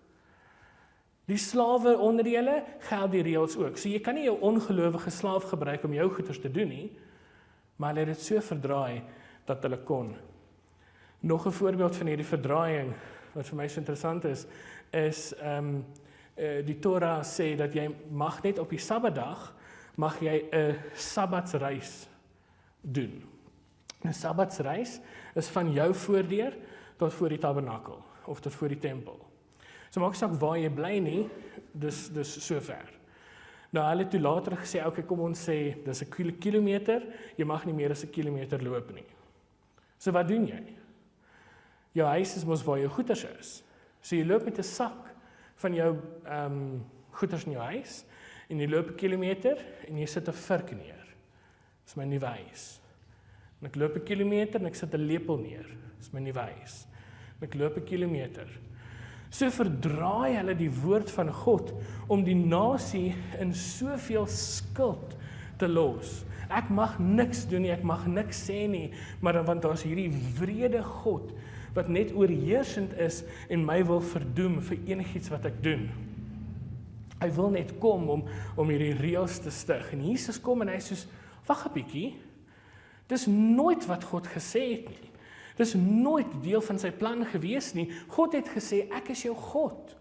Die 1.31 1.38
slawe 1.38 1.95
onder 1.99 2.26
julle 2.26 2.62
geld 2.88 3.12
die 3.12 3.23
reëls 3.23 3.57
ook. 3.57 3.79
So 3.79 3.88
jy 3.88 4.00
kan 4.02 4.14
nie 4.19 4.26
jou 4.26 4.37
ongelowige 4.41 5.11
slaaf 5.11 5.45
gebruik 5.52 5.85
om 5.85 5.95
jou 5.95 6.09
goeders 6.11 6.41
te 6.43 6.50
doen 6.50 6.69
nie. 6.69 6.91
Maar 7.76 7.95
hulle 7.95 8.07
het 8.07 8.17
dit 8.17 8.26
so 8.26 8.41
verdraai 8.41 9.02
dat 9.47 9.62
hulle 9.62 9.79
kon. 9.87 10.17
Nog 11.21 11.47
'n 11.47 11.50
voorbeeld 11.50 11.97
van 11.97 12.07
hierdie 12.07 12.26
verdraaiing 12.26 12.93
wat 13.35 13.47
vir 13.47 13.57
my 13.57 13.69
so 13.69 13.81
interessant 13.81 14.25
is, 14.25 14.47
is 14.91 15.35
ehm 15.35 15.59
um, 15.59 15.85
uh, 16.37 16.67
die 16.67 16.79
Torah 16.79 17.23
sê 17.25 17.57
dat 17.57 17.75
jy 17.75 17.88
mag 18.11 18.43
net 18.43 18.59
op 18.59 18.71
die 18.71 18.79
Sabbatdag 18.79 19.55
mag 19.97 20.21
jy 20.21 20.49
'n 20.52 20.76
Sabbatsreis 20.95 22.09
doen. 22.81 23.25
'n 24.05 24.12
Sabbatsreis 24.12 25.00
is 25.35 25.49
van 25.49 25.73
jou 25.73 25.95
voordeur 25.95 26.57
tot 26.97 27.12
voor 27.12 27.29
die 27.29 27.38
tabernakel 27.38 28.02
of 28.25 28.41
tot 28.41 28.55
voor 28.55 28.69
die 28.69 28.79
tempel. 28.79 29.32
So 29.92 30.00
maak 30.00 30.16
saak 30.16 30.38
waar 30.40 30.56
jy 30.56 30.70
bly 30.72 30.96
nie, 31.04 31.22
dis 31.76 32.06
dis 32.16 32.30
so 32.40 32.61
ver. 32.64 32.88
Nou 33.76 33.84
hulle 33.84 34.06
toe 34.08 34.20
later 34.20 34.56
gesê, 34.56 34.80
"Oké, 34.80 34.88
okay, 34.88 35.02
kom 35.02 35.20
ons 35.20 35.49
sê 35.49 35.84
dis 35.84 36.02
'n 36.02 36.38
kilometer, 36.40 37.02
jy 37.37 37.44
mag 37.44 37.66
nie 37.66 37.75
meer 37.75 37.90
as 37.90 38.04
'n 38.04 38.11
kilometer 38.11 38.58
loop 38.62 38.90
nie." 38.94 39.04
So 39.99 40.11
wat 40.12 40.28
doen 40.28 40.46
jy? 40.46 40.62
Jou 41.94 42.06
huis 42.06 42.37
is 42.37 42.44
mos 42.44 42.62
waar 42.62 42.78
jou 42.78 42.88
goeder 42.88 43.38
is. 43.38 43.62
So 44.00 44.16
jy 44.16 44.25
loop 44.25 44.44
met 44.44 44.58
'n 44.58 44.62
sak 44.62 45.14
van 45.56 45.75
jou 45.75 45.96
ehm 46.26 46.52
um, 46.52 46.84
goeder 47.12 47.46
in 47.46 47.52
jou 47.52 47.62
huis 47.62 48.04
en 48.49 48.58
jy 48.58 48.66
loop 48.66 48.88
'n 48.88 48.96
kilometer 48.96 49.58
en 49.88 49.99
jy 49.99 50.06
sit 50.06 50.28
'n 50.28 50.32
vurk 50.32 50.72
neer. 50.72 51.06
Dis 51.84 51.96
my 51.96 52.04
nuwe 52.04 52.26
huis. 52.26 52.80
En 53.61 53.68
ek 53.68 53.76
loop 53.76 53.96
'n 53.96 54.04
kilometer 54.04 54.61
en 54.61 54.66
ek 54.66 54.75
sit 54.75 54.94
'n 54.94 55.06
lepel 55.06 55.37
neer. 55.37 55.66
Dis 55.99 56.12
my 56.12 56.20
nuwe 56.20 56.40
huis. 56.40 56.87
En 57.40 57.46
ek 57.46 57.54
loop 57.54 57.76
'n 57.76 57.84
kilometer 57.84 58.49
So 59.33 59.49
verdraai 59.49 60.37
hulle 60.37 60.55
die 60.59 60.71
woord 60.83 61.11
van 61.15 61.31
God 61.33 61.73
om 62.12 62.25
die 62.27 62.37
nasie 62.37 63.15
in 63.41 63.55
soveel 63.57 64.27
skuld 64.29 65.17
te 65.61 65.69
los. 65.71 66.21
Ek 66.53 66.69
mag 66.69 66.99
niks 67.01 67.47
doen 67.49 67.65
nie, 67.65 67.73
ek 67.73 67.85
mag 67.87 68.05
niks 68.11 68.43
sê 68.45 68.67
nie, 68.69 68.91
maar 69.25 69.39
want 69.47 69.65
daar's 69.65 69.87
hierdie 69.87 70.11
wrede 70.37 70.83
God 70.85 71.33
wat 71.73 71.89
net 71.89 72.12
oorheersend 72.12 72.93
is 73.01 73.23
en 73.49 73.65
my 73.65 73.79
wil 73.89 74.03
verdoem 74.05 74.59
vir 74.67 74.83
enigiets 74.93 75.33
wat 75.33 75.49
ek 75.49 75.62
doen. 75.65 75.87
Hy 77.23 77.31
wil 77.33 77.55
net 77.55 77.73
kom 77.81 78.05
om 78.12 78.27
om 78.59 78.73
hierdie 78.73 78.99
reëls 78.99 79.39
te 79.41 79.53
stig. 79.55 79.87
En 79.95 80.03
Jesus 80.05 80.41
kom 80.43 80.61
en 80.65 80.75
hy 80.75 80.77
sê 80.83 80.93
soos 80.93 81.07
wag 81.49 81.65
'n 81.67 81.75
bietjie. 81.79 82.11
Dis 83.09 83.27
nooit 83.27 83.87
wat 83.89 84.05
God 84.05 84.27
gesê 84.27 84.77
het 84.77 84.89
nie. 84.91 85.12
Dis 85.62 85.76
nooit 85.78 86.31
deel 86.42 86.62
van 86.64 86.81
sy 86.81 86.90
plan 86.90 87.23
gewees 87.31 87.71
nie. 87.78 87.87
God 88.11 88.35
het 88.35 88.49
gesê 88.50 88.85
ek 88.90 89.12
is 89.14 89.26
jou 89.28 89.35
God. 89.38 89.95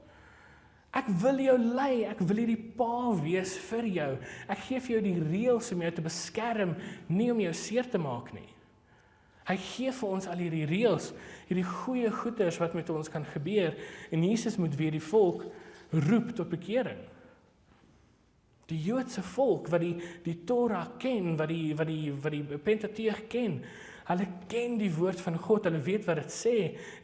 Ek 0.91 1.08
wil 1.22 1.38
jou 1.39 1.56
lei, 1.56 2.03
ek 2.03 2.20
wil 2.27 2.41
hierdie 2.41 2.72
pa 2.75 3.12
wees 3.22 3.53
vir 3.70 3.86
jou. 3.88 4.10
Ek 4.51 4.63
gee 4.65 4.82
vir 4.84 4.98
jou 4.98 5.03
die 5.06 5.20
reëls 5.24 5.70
om 5.72 5.84
jou 5.86 5.91
te 5.96 6.03
beskerm, 6.03 6.74
nie 7.08 7.30
om 7.32 7.39
jou 7.39 7.53
seer 7.56 7.88
te 7.88 8.01
maak 8.01 8.34
nie. 8.36 8.50
Hy 9.48 9.56
gee 9.62 9.93
vir 9.95 10.15
ons 10.17 10.28
al 10.30 10.41
hierdie 10.43 10.67
reëls, 10.69 11.12
hierdie 11.47 11.67
goeie 11.67 12.12
goeders 12.13 12.60
wat 12.62 12.76
met 12.78 12.91
ons 12.93 13.10
kan 13.12 13.24
gebeur 13.34 13.74
en 14.12 14.26
Jesus 14.28 14.60
moet 14.62 14.76
weer 14.80 14.93
die 14.93 15.04
volk 15.04 15.47
roep 15.91 16.36
tot 16.38 16.52
bekering. 16.52 17.00
Die 18.71 18.80
Joodse 18.84 19.24
volk 19.34 19.71
wat 19.71 19.84
die 19.84 19.95
die 20.28 20.38
Torah 20.47 20.93
ken, 21.02 21.34
wat 21.39 21.50
die 21.52 21.71
wat 21.76 21.89
die 21.89 22.12
wat 22.12 22.36
die 22.36 22.60
Pentateeg 22.67 23.26
ken, 23.32 23.58
Hulle 24.12 24.28
ken 24.52 24.76
die 24.80 24.91
woord 24.91 25.21
van 25.24 25.38
God, 25.39 25.69
hulle 25.69 25.80
weet 25.86 26.04
wat 26.10 26.19
dit 26.19 26.34
sê 26.36 26.56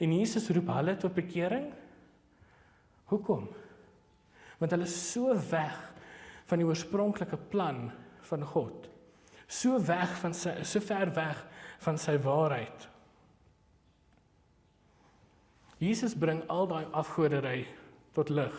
en 0.04 0.15
Jesus 0.17 0.50
roep 0.52 0.74
hulle 0.76 0.98
tot 1.00 1.15
bekering. 1.15 1.70
Hoekom? 3.08 3.46
Want 4.60 4.74
hulle 4.76 4.88
is 4.89 4.98
so 5.13 5.32
weg 5.52 5.78
van 6.50 6.60
die 6.60 6.67
oorspronklike 6.67 7.39
plan 7.52 7.88
van 8.28 8.43
God. 8.52 8.89
So 9.48 9.80
weg 9.88 10.12
van 10.20 10.36
sy 10.36 10.58
so 10.67 10.84
ver 10.84 11.13
weg 11.15 11.39
van 11.86 12.00
sy 12.02 12.17
waarheid. 12.20 12.89
Jesus 15.80 16.17
bring 16.17 16.41
al 16.50 16.67
daai 16.67 16.88
afgoderry 16.98 17.62
tot 18.17 18.32
lig. 18.34 18.56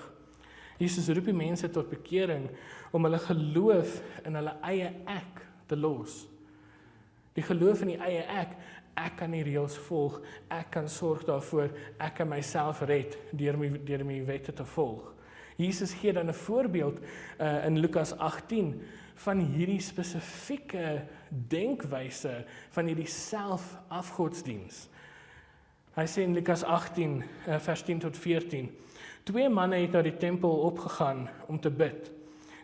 Jesus 0.78 1.10
roep 1.10 1.26
die 1.26 1.36
mense 1.36 1.66
tot 1.74 1.90
bekering 1.90 2.46
om 2.94 3.04
hulle 3.04 3.18
geloof 3.24 3.98
in 4.24 4.38
hulle 4.38 4.54
eie 4.70 4.92
ek 5.10 5.42
te 5.68 5.76
los. 5.76 6.22
Die 7.38 7.46
geloof 7.46 7.84
in 7.84 7.92
die 7.92 8.00
eie 8.02 8.24
ek, 8.34 8.56
ek 8.98 9.14
kan 9.20 9.30
die 9.30 9.44
reëls 9.46 9.76
volg, 9.86 10.16
ek 10.50 10.72
kan 10.74 10.88
sorg 10.90 11.22
daarvoor, 11.28 11.70
ek 12.02 12.16
kan 12.18 12.26
myself 12.26 12.80
red 12.90 13.14
deur 13.30 13.54
my 13.60 13.68
deur 13.86 14.02
my 14.06 14.16
wette 14.26 14.50
te 14.58 14.66
volg. 14.74 15.12
Jesus 15.58 15.92
gee 16.00 16.12
dan 16.12 16.26
'n 16.30 16.34
voorbeeld 16.34 16.98
uh, 16.98 17.66
in 17.66 17.78
Lukas 17.78 18.12
18 18.18 18.74
van 19.14 19.38
hierdie 19.38 19.80
spesifieke 19.80 21.04
denkwyse 21.30 22.44
van 22.70 22.86
hierdie 22.86 23.06
selfafgodsdiens. 23.06 24.88
Hy 25.94 26.06
sê 26.06 26.26
in 26.26 26.34
Lukas 26.34 26.64
18 26.64 27.22
uh, 27.22 27.58
vers 27.58 27.82
10 27.82 27.98
tot 27.98 28.16
14: 28.16 28.70
Twee 29.22 29.48
manne 29.48 29.76
het 29.76 29.92
na 29.92 30.02
die 30.02 30.16
tempel 30.16 30.60
opgegaan 30.66 31.28
om 31.46 31.60
te 31.60 31.70
bid. 31.70 32.10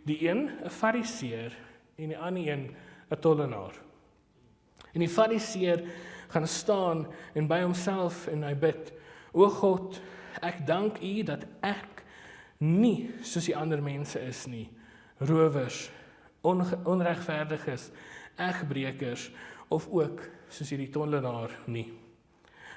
Die 0.02 0.18
een 0.28 0.50
'n 0.64 0.70
Fariseer 0.70 1.54
en 1.96 2.08
die 2.08 2.18
ander 2.18 2.42
een 2.42 2.74
'n 3.10 3.20
tollenaar. 3.20 3.83
En 4.94 5.02
die 5.02 5.10
Fariseer 5.10 5.82
gaan 6.30 6.46
staan 6.48 7.06
en 7.34 7.48
by 7.50 7.60
homself 7.62 8.26
en 8.30 8.46
hy 8.46 8.54
bid: 8.58 8.92
O 9.34 9.48
God, 9.50 9.98
ek 10.42 10.62
dank 10.66 11.02
U 11.02 11.14
dat 11.26 11.46
ek 11.62 12.04
nie 12.62 13.10
soos 13.26 13.48
die 13.50 13.56
ander 13.58 13.82
mense 13.82 14.20
is 14.22 14.44
nie. 14.50 14.68
Rowers, 15.24 15.88
onregverdiges, 16.44 17.90
egbreekers 18.38 19.28
of 19.74 19.88
ook 19.90 20.22
soos 20.52 20.70
hierdie 20.70 20.90
tollenaar 20.94 21.54
nie. 21.66 21.88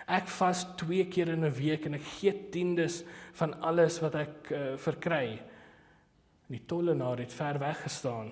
Ek 0.07 0.29
vas 0.37 0.63
2 0.79 1.09
keer 1.11 1.33
in 1.33 1.43
'n 1.43 1.51
week 1.51 1.85
en 1.85 1.93
ek 1.93 2.05
gee 2.19 2.33
tiendes 2.51 3.03
van 3.33 3.53
alles 3.61 3.99
wat 3.99 4.15
ek 4.15 4.51
uh, 4.51 4.77
verkry. 4.77 5.41
Die 6.47 6.63
tollenaar 6.65 7.19
het 7.19 7.33
ver 7.33 7.59
weg 7.59 7.81
gestaan. 7.83 8.31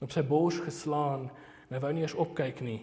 Op 0.00 0.12
sy 0.12 0.22
bors 0.22 0.60
geslaan 0.62 1.30
Hy 1.74 1.80
wou 1.82 1.90
nie 1.94 2.04
eens 2.06 2.14
opkyk 2.14 2.60
nie. 2.62 2.80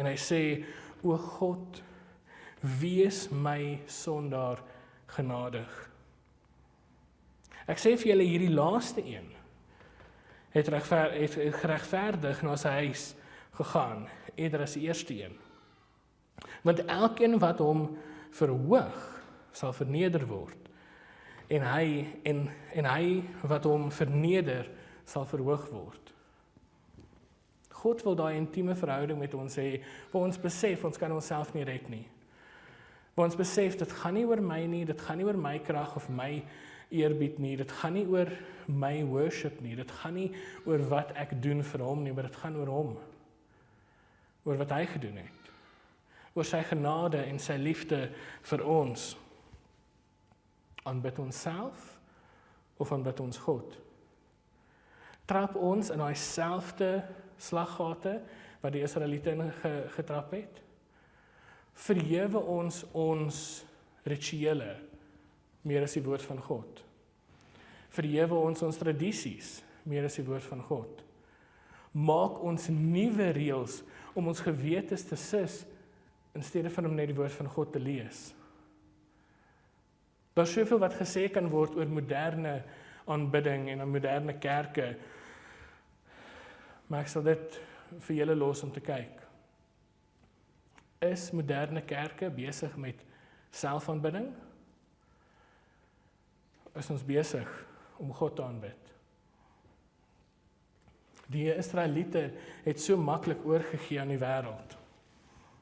En 0.00 0.08
hy 0.08 0.16
sê: 0.16 0.64
"O 1.04 1.16
God, 1.16 1.82
wees 2.80 3.28
my 3.30 3.80
sondaar 3.86 4.62
genadig." 5.06 5.68
Ek 7.68 7.76
sê 7.76 7.92
vir 8.00 8.14
julle 8.14 8.24
hierdie 8.24 8.54
laaste 8.54 9.04
een 9.04 9.28
het 10.54 10.68
regver 10.72 11.12
het 11.12 11.34
geregverdig 11.60 12.40
na 12.42 12.56
sy 12.56 12.72
huis 12.80 13.10
gegaan 13.58 14.06
eerder 14.34 14.64
as 14.64 14.76
die 14.78 14.86
eerste 14.88 15.14
een. 15.14 15.34
Want 16.64 16.84
elkeen 16.86 17.36
wat 17.38 17.60
hom 17.60 17.98
verhoog, 18.30 18.96
sal 19.52 19.74
verneder 19.76 20.24
word. 20.26 20.68
En 21.52 21.64
hy 21.64 22.06
en 22.28 22.46
en 22.72 22.88
hy 22.88 23.22
wat 23.42 23.64
hom 23.68 23.90
verneder, 23.92 24.68
sal 25.04 25.26
verhoog 25.28 25.68
word. 25.72 26.12
God 27.82 28.02
wil 28.06 28.16
daai 28.18 28.36
intieme 28.36 28.74
verhouding 28.78 29.18
met 29.20 29.34
ons 29.38 29.58
hê 29.60 29.80
waar 30.12 30.26
ons 30.26 30.40
besef 30.40 30.84
ons 30.84 30.98
kan 30.98 31.12
onsself 31.14 31.52
nie 31.54 31.66
red 31.68 31.86
nie. 31.92 32.04
Waar 33.14 33.28
ons 33.28 33.38
besef 33.38 33.76
dit 33.78 33.92
gaan 34.00 34.14
nie 34.18 34.26
oor 34.26 34.42
my 34.42 34.60
nie, 34.70 34.84
dit 34.86 35.00
gaan 35.02 35.18
nie 35.18 35.26
oor 35.26 35.38
my 35.38 35.56
krag 35.62 35.96
of 35.98 36.08
my 36.10 36.42
eerbied 36.94 37.38
nie, 37.42 37.56
dit 37.58 37.72
gaan 37.80 37.96
nie 37.98 38.06
oor 38.08 38.30
my 38.66 39.02
worship 39.08 39.60
nie, 39.64 39.74
dit 39.76 39.90
gaan 40.00 40.16
nie 40.16 40.28
oor 40.66 40.82
wat 40.90 41.12
ek 41.18 41.36
doen 41.42 41.62
vir 41.66 41.84
hom 41.84 42.04
nie, 42.04 42.14
maar 42.14 42.28
dit 42.28 42.40
gaan 42.40 42.56
oor 42.60 42.72
hom. 42.72 42.94
Oor 44.48 44.60
wat 44.62 44.72
hy 44.72 44.84
gedoen 44.88 45.18
het. 45.20 45.50
Oor 46.38 46.46
sy 46.46 46.62
genade 46.66 47.20
en 47.26 47.40
sy 47.42 47.58
liefde 47.60 48.06
vir 48.48 48.64
ons. 48.64 49.10
Aanbid 50.88 51.18
ons 51.20 51.42
self 51.44 51.92
of 52.78 52.92
aanbid 52.94 53.20
ons 53.20 53.40
God? 53.44 53.76
Trap 55.28 55.58
ons 55.60 55.90
in 55.92 56.00
daai 56.00 56.16
selfde 56.16 56.92
slaggate 57.38 58.18
wat 58.62 58.74
die 58.74 58.82
Israeliete 58.82 59.30
in 59.30 59.52
getrap 59.94 60.32
het. 60.34 60.62
Verhewe 61.78 62.38
ons 62.38 62.82
ons 62.92 63.64
rituele 64.08 64.76
meer 65.62 65.84
as 65.86 65.94
die 65.94 66.02
woord 66.02 66.22
van 66.22 66.40
God. 66.42 66.82
Verhewe 67.94 68.34
ons 68.34 68.62
ons 68.62 68.80
tradisies 68.80 69.58
meer 69.88 70.04
as 70.04 70.18
die 70.18 70.26
woord 70.26 70.44
van 70.50 70.62
God. 70.62 71.04
maak 71.92 72.42
ons 72.44 72.68
nuwe 72.70 73.30
reëls 73.34 73.80
om 74.18 74.28
ons 74.30 74.42
gewete 74.44 74.96
te 75.08 75.16
sis 75.18 75.62
in 76.36 76.44
steede 76.44 76.70
van 76.70 76.86
om 76.86 76.94
net 76.94 77.10
die 77.10 77.16
woord 77.16 77.34
van 77.34 77.48
God 77.50 77.72
te 77.74 77.82
lees. 77.82 78.28
Daar's 80.36 80.52
soveel 80.54 80.78
wat 80.78 80.98
gesê 80.98 81.26
kan 81.32 81.48
word 81.50 81.74
oor 81.78 81.88
moderne 81.90 82.60
aanbidding 83.10 83.70
en 83.72 83.80
'n 83.82 83.90
moderne 83.90 84.38
kerke. 84.38 84.96
Maar 86.88 87.04
ek 87.04 87.12
sal 87.12 87.24
dit 87.26 87.58
vir 88.06 88.20
julle 88.22 88.36
los 88.36 88.62
om 88.64 88.72
te 88.72 88.82
kyk. 88.84 89.24
Is 91.04 91.28
moderne 91.36 91.84
kerke 91.86 92.30
besig 92.34 92.74
met 92.80 93.04
selfaanbidding? 93.54 94.32
Is 96.78 96.90
ons 96.90 97.04
besig 97.06 97.48
om 98.02 98.12
God 98.14 98.36
te 98.38 98.44
aanbid? 98.44 98.92
Die 101.28 101.50
Israeliete 101.52 102.30
het 102.64 102.80
so 102.80 102.96
maklik 102.96 103.44
oorgegee 103.44 104.00
aan 104.00 104.14
die 104.14 104.20
wêreld 104.20 104.76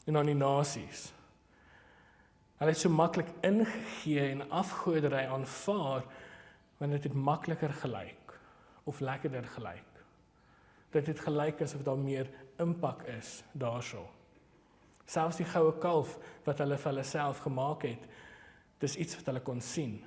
en 0.07 0.19
aan 0.21 0.31
die 0.31 0.39
nasies. 0.39 1.09
Hulle 2.61 2.73
het 2.73 2.81
so 2.81 2.93
maklik 2.93 3.33
ingegee 3.45 4.31
en 4.31 4.47
afgoderry 4.55 5.27
aanvaar 5.27 6.07
want 6.79 6.93
dit 6.93 7.09
het 7.09 7.19
makliker 7.19 7.73
gelyk 7.83 8.37
of 8.85 9.01
lekkerder 9.01 9.49
gelyk. 9.57 9.86
Dit 10.95 11.11
het 11.11 11.21
gelyk 11.21 11.63
asof 11.63 11.83
daar 11.87 11.99
meer 11.99 12.31
impak 12.63 13.03
is 13.17 13.41
daarso. 13.53 14.05
Selfs 15.07 15.39
die 15.39 15.47
goue 15.49 15.75
kalf 15.83 16.17
wat 16.47 16.61
hulle 16.63 16.79
vir 16.79 16.93
hulle 16.93 17.07
self 17.07 17.43
gemaak 17.45 17.87
het, 17.87 18.07
dis 18.83 18.97
iets 19.01 19.19
wat 19.19 19.31
hulle 19.31 19.43
kon 19.45 19.61
sien. 19.63 19.99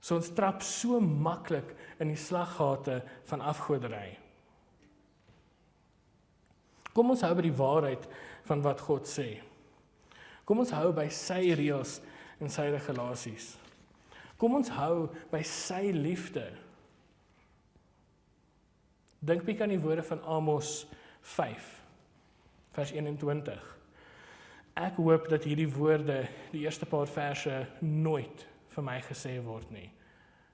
So 0.00 0.18
ons 0.18 0.30
trap 0.34 0.62
so 0.62 1.00
maklik 1.00 1.74
in 1.98 2.12
die 2.12 2.20
slaggate 2.20 3.00
van 3.30 3.42
afgoderry. 3.44 4.16
Kom 6.94 7.12
ons 7.14 7.22
hou 7.22 7.34
by 7.38 7.44
die 7.46 7.54
waarheid 7.54 8.06
van 8.48 8.62
wat 8.64 8.82
God 8.82 9.08
sê. 9.08 9.36
Kom 10.48 10.62
ons 10.62 10.72
hou 10.72 10.92
by 10.96 11.06
sy 11.12 11.52
reëls 11.58 11.98
en 12.40 12.50
sy 12.52 12.68
regulasies. 12.72 13.52
Kom 14.38 14.54
ons 14.58 14.70
hou 14.78 15.08
by 15.32 15.42
sy 15.46 15.90
liefde. 15.94 16.46
Dink 19.18 19.42
bietjie 19.46 19.66
aan 19.66 19.74
die 19.74 19.82
woorde 19.82 20.04
van 20.06 20.22
Amos 20.22 20.86
5 21.34 21.74
vers 22.76 22.92
21. 22.94 23.64
Ek 24.78 24.98
hoop 25.02 25.26
dat 25.32 25.46
hierdie 25.48 25.70
woorde, 25.74 26.20
die 26.52 26.62
eerste 26.62 26.86
paar 26.86 27.10
verse 27.10 27.64
nooit 27.82 28.44
vir 28.74 28.86
my 28.86 29.00
gesê 29.02 29.34
word 29.42 29.70
nie. 29.74 29.88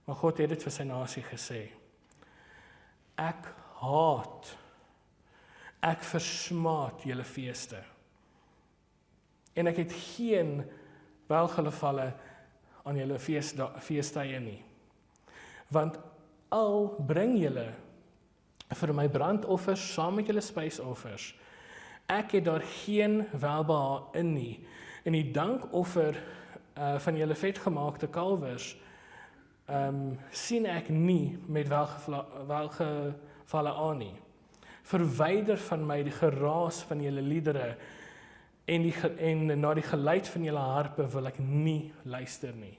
Maar 0.07 0.17
God 0.17 0.41
het 0.41 0.55
dit 0.55 0.65
vir 0.65 0.73
sy 0.73 0.87
nasie 0.89 1.25
gesê. 1.27 1.61
Ek 3.21 3.51
haat 3.83 4.55
ek 5.85 6.05
versmaat 6.09 7.05
julle 7.05 7.27
feeste. 7.29 7.83
En 9.55 9.69
ek 9.69 9.83
het 9.85 9.93
geen 10.17 10.57
welgevalle 11.29 12.09
aan 12.85 12.97
julle 12.97 13.21
fees 13.21 13.53
feestydde 13.85 14.41
nie. 14.41 14.61
Want 15.73 16.01
al 16.53 16.89
bring 17.05 17.37
julle 17.37 17.69
vir 18.75 18.95
my 18.95 19.09
brandoffers 19.09 19.83
saam 19.95 20.19
met 20.19 20.31
julle 20.31 20.45
spysoffers, 20.45 21.33
ek 22.11 22.37
het 22.37 22.45
daar 22.45 22.65
geen 22.85 23.23
welbehae 23.33 24.21
in 24.21 24.33
nie. 24.35 24.57
En 25.05 25.17
die 25.17 25.31
dankoffer 25.33 26.19
uh 26.75 26.97
van 26.99 27.17
julle 27.17 27.37
vetgemaakte 27.39 28.09
kalwers 28.11 28.75
ehm 29.67 29.89
um, 29.89 30.19
sien 30.31 30.67
ek 30.67 30.89
nie 30.89 31.39
met 31.47 31.69
welgevalle 31.69 33.73
aan 33.73 33.99
nie. 33.99 34.15
Verwyder 34.83 35.59
van 35.59 35.87
my 35.87 36.03
die 36.03 36.13
geraas 36.13 36.83
van 36.85 37.01
julle 37.01 37.23
liedere 37.23 37.77
en 38.65 38.83
die 38.83 38.95
en 39.17 39.61
na 39.61 39.75
die 39.75 39.87
geluid 39.87 40.29
van 40.29 40.45
julle 40.45 40.67
harpe 40.75 41.07
wil 41.15 41.31
ek 41.31 41.39
nie 41.39 41.93
luister 42.03 42.53
nie. 42.57 42.77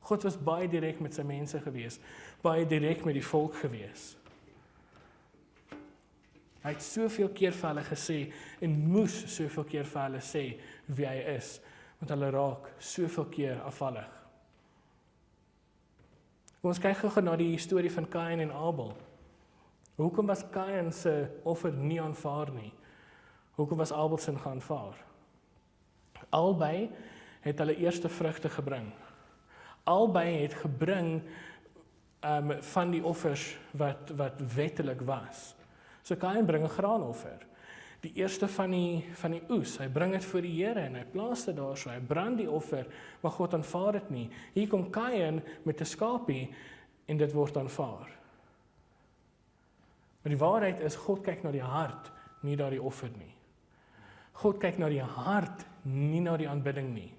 God 0.00 0.24
was 0.24 0.38
baie 0.38 0.68
direk 0.68 1.00
met 1.00 1.14
sy 1.14 1.22
mense 1.22 1.60
gewees, 1.60 2.00
baie 2.42 2.64
direk 2.66 3.04
met 3.04 3.14
die 3.14 3.26
volk 3.26 3.58
gewees. 3.60 4.14
Hy 6.60 6.74
het 6.74 6.84
soveel 6.84 7.30
keer 7.32 7.54
vir 7.56 7.68
hulle 7.70 7.84
gesê 7.88 8.18
en 8.60 8.78
moes 8.92 9.14
soveel 9.32 9.64
keer 9.68 9.86
vir 9.88 10.02
hulle 10.02 10.24
sê 10.24 10.44
wie 10.92 11.08
hy 11.08 11.20
is, 11.36 11.54
want 12.00 12.12
hulle 12.12 12.32
raak 12.34 12.72
soveel 12.78 13.28
keer 13.32 13.62
afvallig. 13.64 14.16
Ons 16.60 16.80
kyk 16.82 16.98
gou 17.00 17.22
na 17.24 17.38
die 17.40 17.54
storie 17.56 17.92
van 17.92 18.08
Kain 18.12 18.42
en 18.44 18.52
Abel. 18.52 18.92
Hoekom 19.96 20.28
was 20.28 20.44
Kain 20.52 20.92
se 20.92 21.14
offer 21.48 21.72
nie 21.72 22.00
aanvaar 22.00 22.52
nie? 22.52 22.72
Hoekom 23.56 23.80
was 23.80 23.92
Abel 23.92 24.18
se 24.18 24.32
aanvaar? 24.32 24.98
Albei 26.30 26.90
het 27.40 27.58
hulle 27.58 27.76
eerste 27.80 28.08
vrugte 28.08 28.48
gebring. 28.52 28.90
Albei 29.88 30.42
het 30.42 30.54
gebring 30.60 31.22
um 32.20 32.52
van 32.74 32.90
die 32.92 33.00
offers 33.04 33.56
wat 33.72 34.12
wat 34.16 34.40
wettelik 34.54 35.00
was. 35.08 35.54
So 36.10 36.16
Kain 36.16 36.44
bring 36.44 36.64
'n 36.64 36.68
graanoffer. 36.68 37.38
Die 38.00 38.12
eerste 38.14 38.48
van 38.48 38.70
die 38.70 39.04
van 39.14 39.30
die 39.30 39.42
oes, 39.48 39.76
hy 39.78 39.86
bring 39.88 40.12
dit 40.12 40.24
voor 40.24 40.42
die 40.42 40.56
Here 40.56 40.80
en 40.80 40.94
hy 40.94 41.04
plaas 41.04 41.44
dit 41.44 41.56
daar 41.56 41.76
so. 41.76 41.90
Hy 41.90 42.00
brand 42.00 42.38
die 42.38 42.50
offer, 42.50 42.86
maar 43.22 43.32
God 43.32 43.54
aanvaar 43.54 43.92
dit 43.92 44.10
nie. 44.10 44.30
Hier 44.54 44.68
kom 44.68 44.90
Kain 44.90 45.42
met 45.64 45.80
'n 45.80 45.84
skapie 45.84 46.48
en 47.06 47.16
dit 47.16 47.32
word 47.32 47.56
aanvaar. 47.56 48.10
Maar 50.22 50.32
die 50.34 50.38
waarheid 50.38 50.80
is 50.80 50.96
God 50.96 51.22
kyk 51.22 51.44
na 51.44 51.50
die 51.50 51.62
hart, 51.62 52.10
nie 52.42 52.56
na 52.56 52.70
die 52.70 52.82
offer 52.82 53.08
nie. 53.08 53.34
God 54.32 54.58
kyk 54.58 54.78
na 54.78 54.88
die 54.88 55.02
hart, 55.02 55.64
nie 55.84 56.20
na 56.20 56.36
die 56.36 56.48
aanbidding 56.48 56.92
nie. 56.94 57.14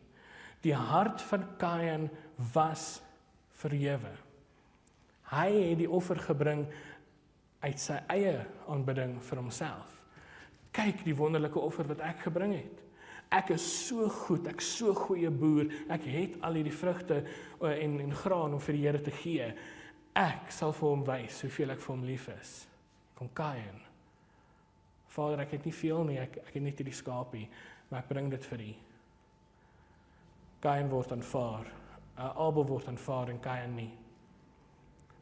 Die 0.64 0.76
hart 0.76 1.22
van 1.22 1.58
Kain 1.58 2.10
was 2.54 3.02
verhewe. 3.52 4.18
Hy 5.32 5.70
het 5.70 5.78
die 5.78 5.90
offer 5.90 6.20
gebring 6.20 6.68
uit 7.62 7.80
sy 7.80 7.98
eie 8.10 8.38
aanbidding 8.72 9.18
vir 9.22 9.42
homself. 9.42 9.98
Kyk 10.74 11.04
die 11.06 11.16
wonderlike 11.18 11.60
offer 11.60 11.88
wat 11.90 12.02
ek 12.06 12.26
gebring 12.26 12.56
het. 12.56 12.80
Ek 13.32 13.54
is 13.56 13.64
so 13.64 14.10
goed, 14.12 14.48
ek's 14.52 14.68
so 14.80 14.96
goeie 14.96 15.30
boer. 15.32 15.70
Ek 15.92 16.04
het 16.12 16.36
al 16.44 16.60
hierdie 16.60 16.76
vrugte 16.76 17.22
eh, 17.22 17.78
en 17.86 18.00
en 18.04 18.16
graan 18.24 18.58
om 18.58 18.64
vir 18.64 18.76
die 18.76 18.84
Here 18.84 19.02
te 19.04 19.14
gee. 19.22 19.48
Ek 20.18 20.52
sal 20.52 20.74
vir 20.76 20.90
hom 20.90 21.06
wys 21.08 21.40
hoeveel 21.46 21.72
ek 21.72 21.84
vir 21.84 21.94
hom 21.94 22.04
lief 22.08 22.28
is. 22.34 22.56
Kom 23.16 23.30
Kain. 23.38 23.80
Vader, 25.12 25.46
ek 25.46 25.56
het 25.56 25.68
nie 25.68 25.76
veel 25.76 26.04
nie. 26.08 26.18
Ek 26.20 26.42
ek 26.44 26.56
het 26.58 26.66
net 26.66 26.82
hierdie 26.82 26.96
skapie, 26.96 27.46
maar 27.90 28.04
ek 28.04 28.12
bring 28.12 28.28
dit 28.32 28.48
vir 28.52 28.66
U. 28.66 28.72
Kain 30.62 30.92
word 30.92 31.16
aanvaar. 31.16 31.72
Uh, 32.18 32.28
Abel 32.48 32.68
word 32.68 32.92
aanvaar 32.92 33.32
en 33.32 33.40
Kain 33.44 33.76
nie. 33.76 33.92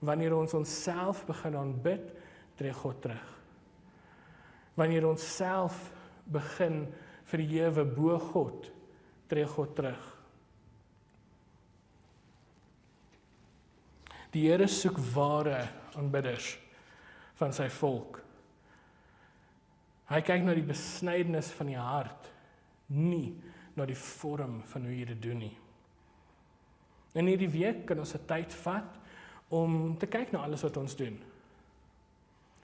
Wanneer 0.01 0.33
ons 0.35 0.55
onsself 0.57 1.25
begin 1.27 1.57
aanbid, 1.59 2.09
tree 2.59 2.75
God 2.75 3.01
terug. 3.01 3.27
Wanneer 4.75 5.07
ons 5.07 5.23
self 5.23 5.77
begin 6.29 6.83
verhewe 7.29 7.85
bo 7.87 8.17
God, 8.19 8.67
tree 9.31 9.47
God 9.47 9.75
terug. 9.77 10.07
Die 14.33 14.45
Here 14.45 14.67
soek 14.69 14.99
ware 15.15 15.61
aanbidders 15.97 16.51
van 17.39 17.55
sy 17.55 17.69
volk. 17.79 18.19
Hy 20.09 20.19
kyk 20.25 20.43
na 20.45 20.53
die 20.57 20.65
besnydenis 20.65 21.53
van 21.55 21.69
die 21.69 21.79
hart, 21.79 22.29
nie 22.93 23.31
na 23.77 23.85
die 23.87 23.97
vorm 23.97 24.59
van 24.67 24.85
hoe 24.85 24.93
jy 24.93 25.07
dit 25.13 25.21
doen 25.23 25.43
nie. 25.45 25.55
In 27.17 27.29
hierdie 27.29 27.49
week 27.49 27.85
kan 27.87 27.99
ons 27.99 28.13
'n 28.15 28.25
tyd 28.27 28.53
vat 28.65 28.99
om 29.49 29.97
te 29.97 30.05
kyk 30.05 30.31
na 30.31 30.43
alles 30.43 30.63
wat 30.63 30.77
ons 30.77 30.95
doen 30.95 31.17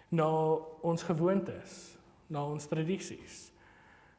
na 0.09 0.27
ons 0.85 1.03
gewoontes, 1.03 1.97
na 2.27 2.45
ons 2.45 2.67
tradisies. 2.69 3.49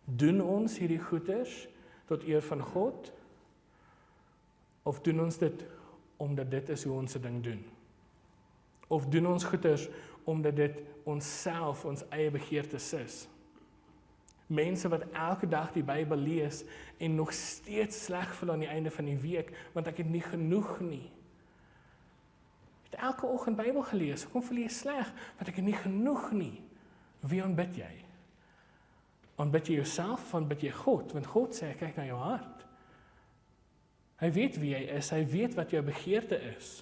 Doen 0.04 0.40
ons 0.42 0.78
hierdie 0.78 1.02
goeders 1.02 1.66
tot 2.06 2.26
eer 2.26 2.42
van 2.46 2.62
God 2.62 3.12
of 4.86 5.00
doen 5.02 5.24
ons 5.26 5.38
dit 5.38 5.64
omdat 6.22 6.50
dit 6.50 6.68
is 6.72 6.84
hoe 6.86 6.94
ons 6.96 7.12
se 7.12 7.20
ding 7.20 7.40
doen? 7.42 7.62
Of 8.88 9.08
doen 9.10 9.26
ons 9.26 9.44
goeders 9.44 9.88
omdat 10.24 10.56
dit 10.56 10.78
onsself 11.06 11.84
ons 11.84 12.04
eie 12.14 12.30
begeertes 12.30 12.92
is? 12.98 13.24
Mense 14.46 14.88
wat 14.88 15.08
elke 15.10 15.48
dag 15.50 15.72
die 15.74 15.82
Bybel 15.82 16.22
lees 16.22 16.62
en 17.02 17.18
nog 17.18 17.32
steeds 17.34 18.04
sleg 18.06 18.30
voel 18.38 18.54
aan 18.54 18.62
die 18.62 18.70
einde 18.70 18.94
van 18.94 19.10
die 19.10 19.18
week 19.18 19.50
want 19.74 19.90
ek 19.90 20.04
het 20.04 20.10
nie 20.10 20.22
genoeg 20.22 20.78
nie 20.86 21.04
het 22.90 22.98
elke 23.00 23.26
oggend 23.26 23.56
Bybel 23.58 23.82
gelees. 23.82 24.24
Hoekom 24.24 24.42
voel 24.42 24.62
jy 24.64 24.72
sleg? 24.72 25.12
Want 25.36 25.50
ek 25.50 25.60
het 25.60 25.66
nie 25.66 25.78
genoeg 25.78 26.30
nie. 26.36 26.54
Wie 27.26 27.42
aanbid 27.42 27.78
jy? 27.80 27.92
Aanbid 29.42 29.68
jy 29.68 29.80
jouself 29.80 30.22
of 30.28 30.34
aanbid 30.38 30.62
jy 30.64 30.72
God? 30.72 31.12
Want 31.16 31.26
God 31.32 31.56
sê 31.56 31.72
kyk 31.76 31.98
na 31.98 32.06
jou 32.08 32.20
hart. 32.20 32.62
Hy 34.22 34.30
weet 34.32 34.60
wie 34.62 34.72
jy 34.72 34.84
is. 34.96 35.10
Hy 35.12 35.24
weet 35.28 35.56
wat 35.58 35.74
jou 35.74 35.82
begeerte 35.84 36.38
is. 36.54 36.78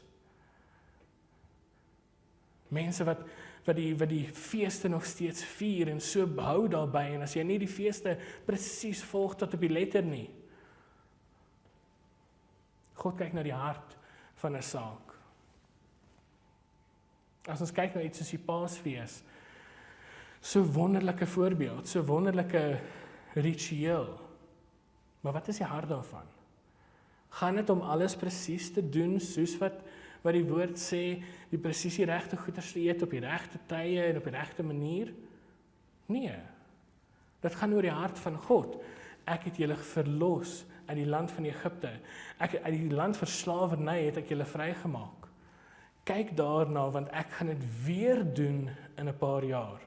Mense 2.75 3.07
wat 3.07 3.25
wat 3.65 3.79
die 3.79 3.95
wat 3.97 4.11
die 4.11 4.27
feeste 4.29 4.91
nog 4.93 5.07
steeds 5.09 5.45
vier 5.57 5.89
en 5.89 6.01
so 6.05 6.27
behou 6.29 6.67
daarbey 6.69 7.15
en 7.15 7.25
as 7.25 7.33
jy 7.33 7.45
nie 7.49 7.57
die 7.63 7.71
feeste 7.71 8.13
presies 8.45 9.01
volg 9.09 9.39
tot 9.41 9.57
op 9.57 9.65
die 9.65 9.73
letter 9.73 10.05
nie. 10.05 10.27
God 13.01 13.17
kyk 13.19 13.33
na 13.33 13.45
die 13.47 13.57
hart 13.57 13.97
van 14.43 14.57
'n 14.57 14.63
saak. 14.63 15.04
As 17.51 17.61
ons 17.61 17.73
kyk 17.77 17.97
na 17.97 18.05
iets 18.05 18.23
soos 18.23 18.33
die 18.33 18.41
Paasfees, 18.41 19.19
so 20.45 20.65
wonderlike 20.77 21.27
voorbeeld, 21.29 21.89
so 21.89 22.05
wonderlike 22.05 22.63
ritueel. 23.35 24.09
Maar 25.25 25.37
wat 25.39 25.49
is 25.49 25.61
die 25.61 25.69
hart 25.69 25.89
daarvan? 25.89 26.27
Gaan 27.35 27.59
dit 27.59 27.71
om 27.73 27.81
alles 27.81 28.17
presies 28.17 28.71
te 28.73 28.85
doen 28.85 29.19
soos 29.21 29.59
wat 29.63 29.83
wat 30.25 30.33
die 30.33 30.47
woord 30.49 30.79
sê, 30.81 31.19
die 31.51 31.61
presies 31.61 31.99
die 32.01 32.07
regte 32.09 32.39
goeders 32.41 32.71
te 32.73 32.81
eet 32.81 33.03
op 33.05 33.11
die 33.13 33.21
regte 33.21 33.59
tye 33.69 34.07
en 34.07 34.17
op 34.17 34.25
die 34.25 34.33
regte 34.33 34.65
manier? 34.65 35.11
Nee. 36.09 36.39
Dit 37.45 37.59
gaan 37.61 37.75
oor 37.77 37.85
die 37.85 37.93
hart 37.93 38.17
van 38.23 38.39
God. 38.47 38.79
Ek 39.29 39.45
het 39.51 39.61
julle 39.61 39.77
verlos 39.77 40.63
uit 40.87 40.97
die 40.97 41.09
land 41.09 41.33
van 41.33 41.45
Egipte. 41.51 41.93
Ek 42.41 42.57
uit 42.57 42.73
die 42.73 42.97
land 42.97 43.21
van 43.21 43.29
slawerny 43.29 43.99
het 44.07 44.23
ek 44.23 44.33
julle 44.33 44.49
vrygemaak. 44.49 45.24
Kyk 46.05 46.35
daarna 46.37 46.89
want 46.93 47.09
ek 47.17 47.31
gaan 47.39 47.53
dit 47.53 47.65
weer 47.85 48.25
doen 48.35 48.71
in 48.97 49.09
'n 49.09 49.19
paar 49.19 49.45
jaar. 49.45 49.81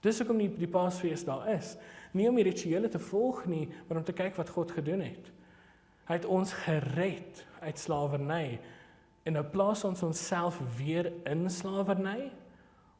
Dis 0.00 0.18
hoekom 0.18 0.38
die 0.38 0.50
die 0.54 0.70
Paasfees 0.70 1.24
daar 1.24 1.48
is. 1.48 1.76
Nie 2.12 2.28
om 2.28 2.34
die 2.34 2.44
rituele 2.44 2.88
te 2.88 2.98
volg 2.98 3.44
nie, 3.46 3.68
maar 3.88 3.98
om 3.98 4.04
te 4.04 4.12
kyk 4.12 4.36
wat 4.36 4.48
God 4.48 4.70
gedoen 4.70 5.00
het. 5.00 5.32
Hy 6.06 6.14
het 6.14 6.24
ons 6.24 6.52
gered 6.52 7.46
uit 7.60 7.78
slawerny 7.78 8.60
en 9.26 9.32
nou 9.32 9.44
plaas 9.44 9.84
ons 9.84 10.02
onsself 10.02 10.60
weer 10.78 11.12
in 11.26 11.50
slawerny 11.50 12.30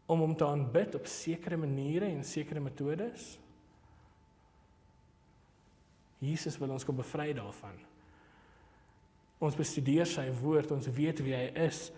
om 0.07 0.21
hom 0.21 0.37
te 0.37 0.47
aanbid 0.47 0.95
op 0.95 1.07
sekere 1.07 1.57
maniere 1.57 2.05
en 2.05 2.25
sekere 2.25 2.61
metodes. 2.61 3.39
Jesus 6.19 6.59
wil 6.59 6.75
ons 6.75 6.85
kom 6.85 6.97
bevry 6.97 7.33
daarvan. 7.37 7.79
Ons 9.43 9.57
bestudeer 9.59 10.09
sy 10.09 10.27
woord, 10.41 10.73
ons 10.73 10.89
weet 10.97 11.21
wie 11.25 11.35
hy 11.37 11.49
is. 11.67 11.91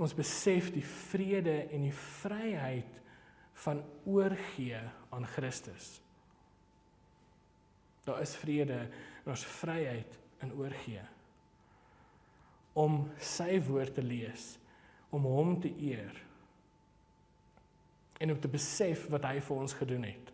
Ons 0.00 0.16
besef 0.16 0.72
die 0.74 0.82
vrede 0.82 1.68
en 1.70 1.86
die 1.86 1.94
vryheid 1.94 3.00
van 3.64 3.84
oorgee 4.10 4.80
aan 5.14 5.26
Christus. 5.36 6.00
Daar 8.04 8.20
is 8.20 8.34
vrede 8.36 8.80
en 9.24 9.32
ons 9.32 9.46
vryheid 9.62 10.18
in 10.44 10.52
oorgee 10.58 11.04
om 12.74 13.04
sy 13.22 13.60
woord 13.62 13.94
te 13.94 14.02
lees, 14.02 14.56
om 15.14 15.26
hom 15.30 15.54
te 15.62 15.70
eer 15.78 16.16
en 18.18 18.32
om 18.34 18.40
te 18.42 18.50
besef 18.50 19.06
wat 19.12 19.26
hy 19.28 19.38
vir 19.46 19.60
ons 19.62 19.74
gedoen 19.78 20.06
het. 20.08 20.30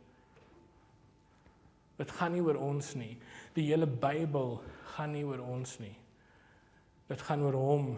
Dit 2.01 2.13
gaan 2.17 2.33
nie 2.33 2.41
oor 2.45 2.57
ons 2.61 2.95
nie. 2.97 3.13
Die 3.53 3.67
hele 3.69 3.85
Bybel 3.85 4.57
gaan 4.97 5.15
nie 5.15 5.25
oor 5.27 5.43
ons 5.45 5.79
nie. 5.83 5.95
Dit 7.11 7.23
gaan 7.27 7.43
oor 7.43 7.59
hom 7.59 7.93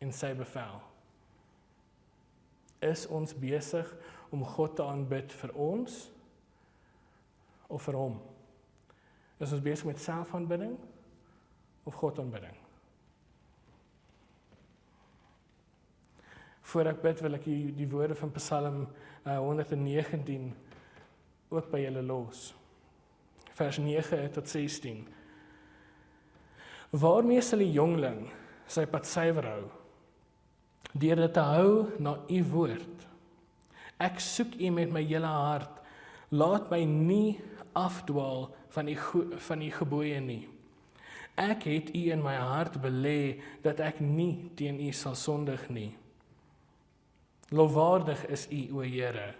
en 0.00 0.12
sy 0.14 0.32
bevel. 0.38 0.78
Is 2.80 3.04
ons 3.12 3.34
besig 3.36 3.88
om 4.32 4.44
God 4.46 4.78
te 4.78 4.86
aanbid 4.86 5.32
vir 5.42 5.52
ons 5.58 6.00
of 7.68 7.84
vir 7.84 7.98
hom? 7.98 8.16
Is 9.40 9.52
ons 9.52 9.64
besig 9.64 9.88
met 9.88 10.00
selfaanbidding 10.00 10.76
of 11.88 11.96
God 12.00 12.20
aanbidding? 12.22 12.56
Voordat 16.70 16.96
ek 16.96 17.02
bid 17.02 17.22
wil 17.24 17.36
ek 17.40 17.46
die, 17.48 17.62
die 17.74 17.88
woorde 17.90 18.14
van 18.14 18.32
Psalm 18.36 18.82
uh, 19.26 19.38
119 19.42 20.50
ook 21.50 21.70
by 21.72 21.80
julle 21.82 22.02
los. 22.06 22.50
Vers 23.58 23.80
9 23.82 24.28
tot 24.36 24.48
16. 24.48 25.02
Waarmee 26.90 27.42
sal 27.42 27.62
die 27.62 27.70
jongling 27.70 28.24
sy 28.70 28.86
pad 28.90 29.06
suiwer 29.06 29.46
hou? 29.46 29.66
Deur 30.90 31.20
dit 31.22 31.34
te 31.34 31.44
hou 31.46 31.74
na 32.02 32.16
u 32.26 32.40
woord. 32.50 33.04
Ek 34.00 34.18
soek 34.22 34.56
u 34.58 34.70
met 34.74 34.90
my 34.90 35.04
hele 35.06 35.30
hart. 35.30 35.76
Laat 36.34 36.70
my 36.72 36.82
nie 36.86 37.38
afdwaal 37.78 38.48
van 38.74 38.90
die 38.90 38.98
van 39.46 39.62
die 39.62 39.70
gebooie 39.74 40.18
nie. 40.22 40.42
Ek 41.38 41.64
het 41.70 41.94
u 41.94 42.02
in 42.10 42.22
my 42.24 42.34
hart 42.36 42.80
belê 42.82 43.40
dat 43.62 43.80
ek 43.80 44.02
nie 44.02 44.50
teen 44.58 44.80
u 44.82 44.90
sal 44.92 45.14
sondig 45.14 45.68
nie. 45.70 45.92
Lofwaardig 47.50 48.26
is 48.30 48.46
U 48.50 48.78
o 48.78 48.82
Here. 48.86 49.34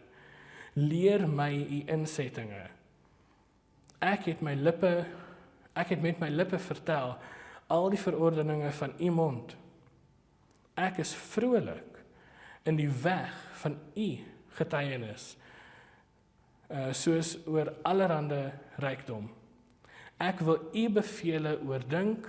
Leer 0.75 1.27
my 1.29 1.51
U 1.55 1.83
insettinge. 1.95 2.65
Ek 4.03 4.27
het 4.31 4.43
my 4.43 4.57
lippe 4.59 4.95
ek 5.79 5.93
het 5.95 6.03
met 6.03 6.19
my 6.19 6.29
lippe 6.33 6.59
vertel 6.59 7.15
al 7.71 7.91
die 7.93 8.01
verordeninge 8.01 8.73
van 8.77 8.95
U 8.99 9.11
mond. 9.15 9.55
Ek 10.81 11.01
is 11.03 11.15
vrolik 11.15 12.01
in 12.69 12.79
die 12.79 12.91
weg 13.03 13.35
van 13.63 13.79
U 13.95 14.09
getuienis. 14.59 15.35
Uh 16.71 16.91
soos 16.95 17.37
oor 17.51 17.73
allerhande 17.87 18.51
rykdom. 18.83 19.31
Ek 20.21 20.43
wil 20.47 20.61
U 20.75 20.85
beveel 21.01 21.49
oordink 21.67 22.29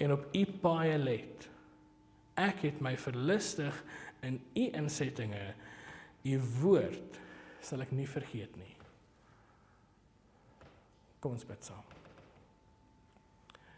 en 0.00 0.14
op 0.14 0.28
U 0.36 0.46
paaie 0.62 0.96
let. 0.98 1.48
Ek 2.40 2.64
het 2.64 2.80
my 2.80 2.94
verlustig 2.96 3.76
in 4.22 4.40
u 4.54 4.68
insettinge 4.72 5.54
u 6.22 6.40
woord 6.60 7.18
sal 7.62 7.82
ek 7.82 7.94
nie 7.94 8.06
vergeet 8.06 8.54
nie 8.58 8.70
kom 11.22 11.34
ons 11.34 11.46
bid 11.46 11.66
saam 11.66 12.01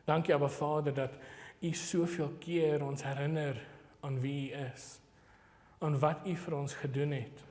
dankie 0.04 0.34
Abba 0.34 0.48
Vader 0.48 0.94
dat 0.94 1.16
u 1.60 1.72
soveel 1.72 2.32
keer 2.38 2.84
ons 2.84 3.02
herinner 3.02 3.60
aan 4.00 4.20
wie 4.20 4.50
u 4.50 4.60
is 4.74 5.00
aan 5.78 5.98
wat 5.98 6.26
u 6.26 6.36
vir 6.36 6.56
ons 6.56 6.74
gedoen 6.74 7.10
het 7.10 7.44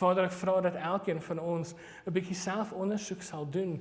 Vader 0.00 0.24
ek 0.24 0.32
vra 0.32 0.60
dat 0.60 0.74
elkeen 0.74 1.22
van 1.22 1.38
ons 1.38 1.74
'n 2.06 2.12
bietjie 2.12 2.36
selfondersoek 2.36 3.22
sal 3.22 3.50
doen 3.50 3.80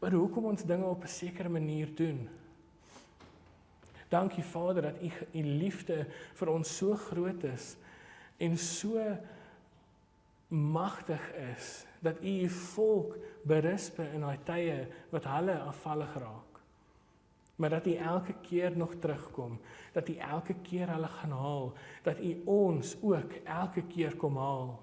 oor 0.00 0.10
hoekom 0.10 0.44
ons 0.44 0.64
dinge 0.64 0.84
op 0.84 1.04
'n 1.04 1.08
sekere 1.08 1.48
manier 1.48 1.94
doen 1.94 2.28
Dankie 4.08 4.44
Vader 4.44 4.82
dat 4.82 5.02
u 5.02 5.10
u 5.32 5.42
liefde 5.42 6.06
vir 6.34 6.48
ons 6.48 6.76
so 6.76 6.94
groot 6.94 7.42
is 7.44 7.76
en 8.38 8.58
so 8.58 9.02
magtig 10.48 11.32
is 11.52 11.84
dat 12.00 12.22
u 12.22 12.28
u 12.44 12.48
volk 12.48 13.16
berisp 13.42 13.98
in 13.98 14.22
daai 14.22 14.38
tye 14.44 14.76
wat 15.10 15.26
hulle 15.26 15.58
afvallig 15.58 16.14
raak. 16.22 16.45
Maar 17.56 17.70
dat 17.70 17.86
u 17.86 17.94
elke 17.94 18.34
keer 18.42 18.76
nog 18.76 18.94
terugkom, 18.94 19.60
dat 19.92 20.08
u 20.08 20.16
elke 20.16 20.54
keer 20.54 20.90
hulle 20.92 21.06
gaan 21.06 21.30
haal, 21.30 21.72
dat 22.02 22.20
u 22.20 22.42
ons 22.44 22.96
ook 23.02 23.32
elke 23.44 23.82
keer 23.82 24.16
kom 24.16 24.36
haal. 24.36 24.82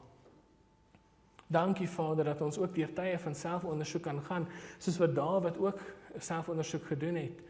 Dankie 1.47 1.89
Vader 1.89 2.25
dat 2.25 2.41
ons 2.41 2.57
ook 2.57 2.75
deur 2.75 2.93
tye 2.93 3.19
van 3.19 3.35
selfondersoek 3.35 4.01
kan 4.01 4.21
gaan, 4.21 4.47
soos 4.77 4.97
wat 4.97 5.15
Dawid 5.15 5.57
ook 5.57 5.79
selfondersoek 6.17 6.85
gedoen 6.85 7.15
het. 7.15 7.43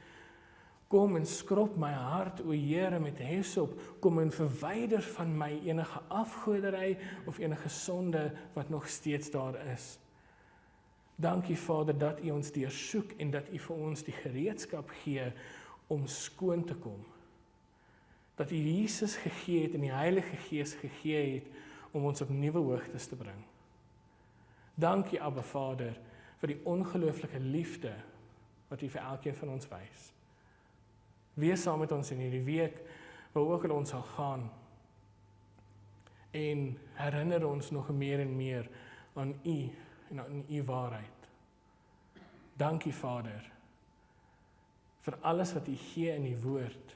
Kom 0.87 1.15
en 1.15 1.25
skrob 1.25 1.77
my 1.79 1.89
hart, 1.89 2.43
o 2.45 2.51
Here, 2.51 2.99
met 2.99 3.17
hesop. 3.17 3.79
Kom 3.99 4.19
en 4.21 4.31
verwyder 4.31 5.01
van 5.15 5.31
my 5.37 5.55
enige 5.65 6.01
afgodery 6.07 6.97
of 7.25 7.39
enige 7.41 7.69
sonde 7.69 8.31
wat 8.53 8.69
nog 8.69 8.87
steeds 8.87 9.31
daar 9.31 9.57
is. 9.73 9.97
Dankie 11.23 11.57
Vader 11.57 11.95
dat 11.97 12.19
U 12.19 12.29
ons 12.35 12.51
deursoek 12.51 13.15
en 13.17 13.31
dat 13.31 13.47
U 13.47 13.59
vir 13.65 13.75
ons 13.75 14.03
die 14.03 14.15
gereedskap 14.15 14.89
gee 15.03 15.29
om 15.87 16.07
skoon 16.07 16.65
te 16.67 16.75
kom. 16.75 16.99
Dat 18.35 18.51
U 18.51 18.57
Jesus 18.57 19.15
gegee 19.15 19.61
het 19.67 19.77
en 19.77 19.85
die 19.85 19.93
Heilige 19.93 20.35
Gees 20.49 20.73
gegee 20.81 21.21
het 21.35 21.47
om 21.95 22.09
ons 22.09 22.21
op 22.25 22.29
nuwe 22.33 22.59
hoogtes 22.59 23.07
te 23.07 23.15
bring. 23.15 23.39
Dankie 24.75 25.21
Abba 25.21 25.45
Vader 25.45 25.95
vir 26.41 26.51
die 26.51 26.59
ongelooflike 26.67 27.39
liefde 27.39 27.93
wat 28.67 28.81
U 28.81 28.89
vir 28.89 29.05
elkeen 29.05 29.37
van 29.37 29.53
ons 29.55 29.69
wys. 29.71 30.09
Wees 31.39 31.63
saam 31.63 31.79
met 31.85 31.95
ons 31.95 32.11
in 32.11 32.19
hierdie 32.25 32.43
week 32.45 32.83
waar 33.31 33.55
ook 33.55 33.69
al 33.69 33.77
ons 33.77 33.95
sal 33.95 34.03
gaan. 34.17 34.49
En 36.35 36.67
herinner 36.99 37.47
ons 37.47 37.71
nog 37.71 37.89
meer 37.95 38.19
en 38.25 38.35
meer 38.35 38.69
aan 39.13 39.35
U 39.45 39.57
en 40.09 40.19
aan 40.19 40.45
U 40.49 40.63
waarheid. 40.63 41.12
Dankie 42.57 42.93
Vader 42.93 43.51
vir 45.03 45.17
alles 45.21 45.51
wat 45.53 45.67
U 45.67 45.75
gee 45.75 46.13
in 46.15 46.25
U 46.31 46.35
woord 46.45 46.95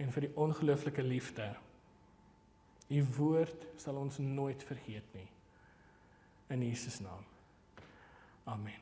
en 0.00 0.12
vir 0.12 0.26
die 0.26 0.32
ongelooflike 0.36 1.02
liefde. 1.04 1.46
U 2.90 3.00
woord 3.16 3.66
sal 3.80 3.96
ons 4.00 4.18
nooit 4.20 4.62
vergeet 4.66 5.06
nie. 5.14 5.28
In 6.50 6.64
Jesus 6.66 6.98
naam. 7.00 7.24
Amen. 8.44 8.80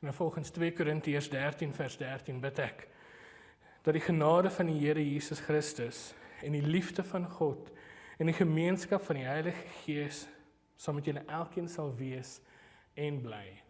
En 0.00 0.14
volgens 0.14 0.50
2 0.50 0.72
Korintiërs 0.72 1.28
13 1.30 1.74
vers 1.74 1.96
13 1.98 2.40
bid 2.40 2.58
ek 2.62 2.86
dat 3.82 3.94
die 3.94 4.02
genade 4.02 4.50
van 4.50 4.70
die 4.70 4.78
Here 4.78 5.02
Jesus 5.02 5.40
Christus 5.40 6.12
en 6.42 6.54
die 6.54 6.62
liefde 6.62 7.02
van 7.04 7.26
God 7.30 7.70
en 8.18 8.30
die 8.30 8.36
gemeenskap 8.36 9.02
van 9.06 9.18
die 9.18 9.26
Heilige 9.26 9.66
Gees 9.82 10.26
saam 10.78 10.98
met 10.98 11.10
julle 11.10 11.24
elkeen 11.26 11.68
sal 11.70 11.90
wees 11.98 12.38
en 12.98 13.22
bly. 13.22 13.62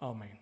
Amen. 0.00 0.38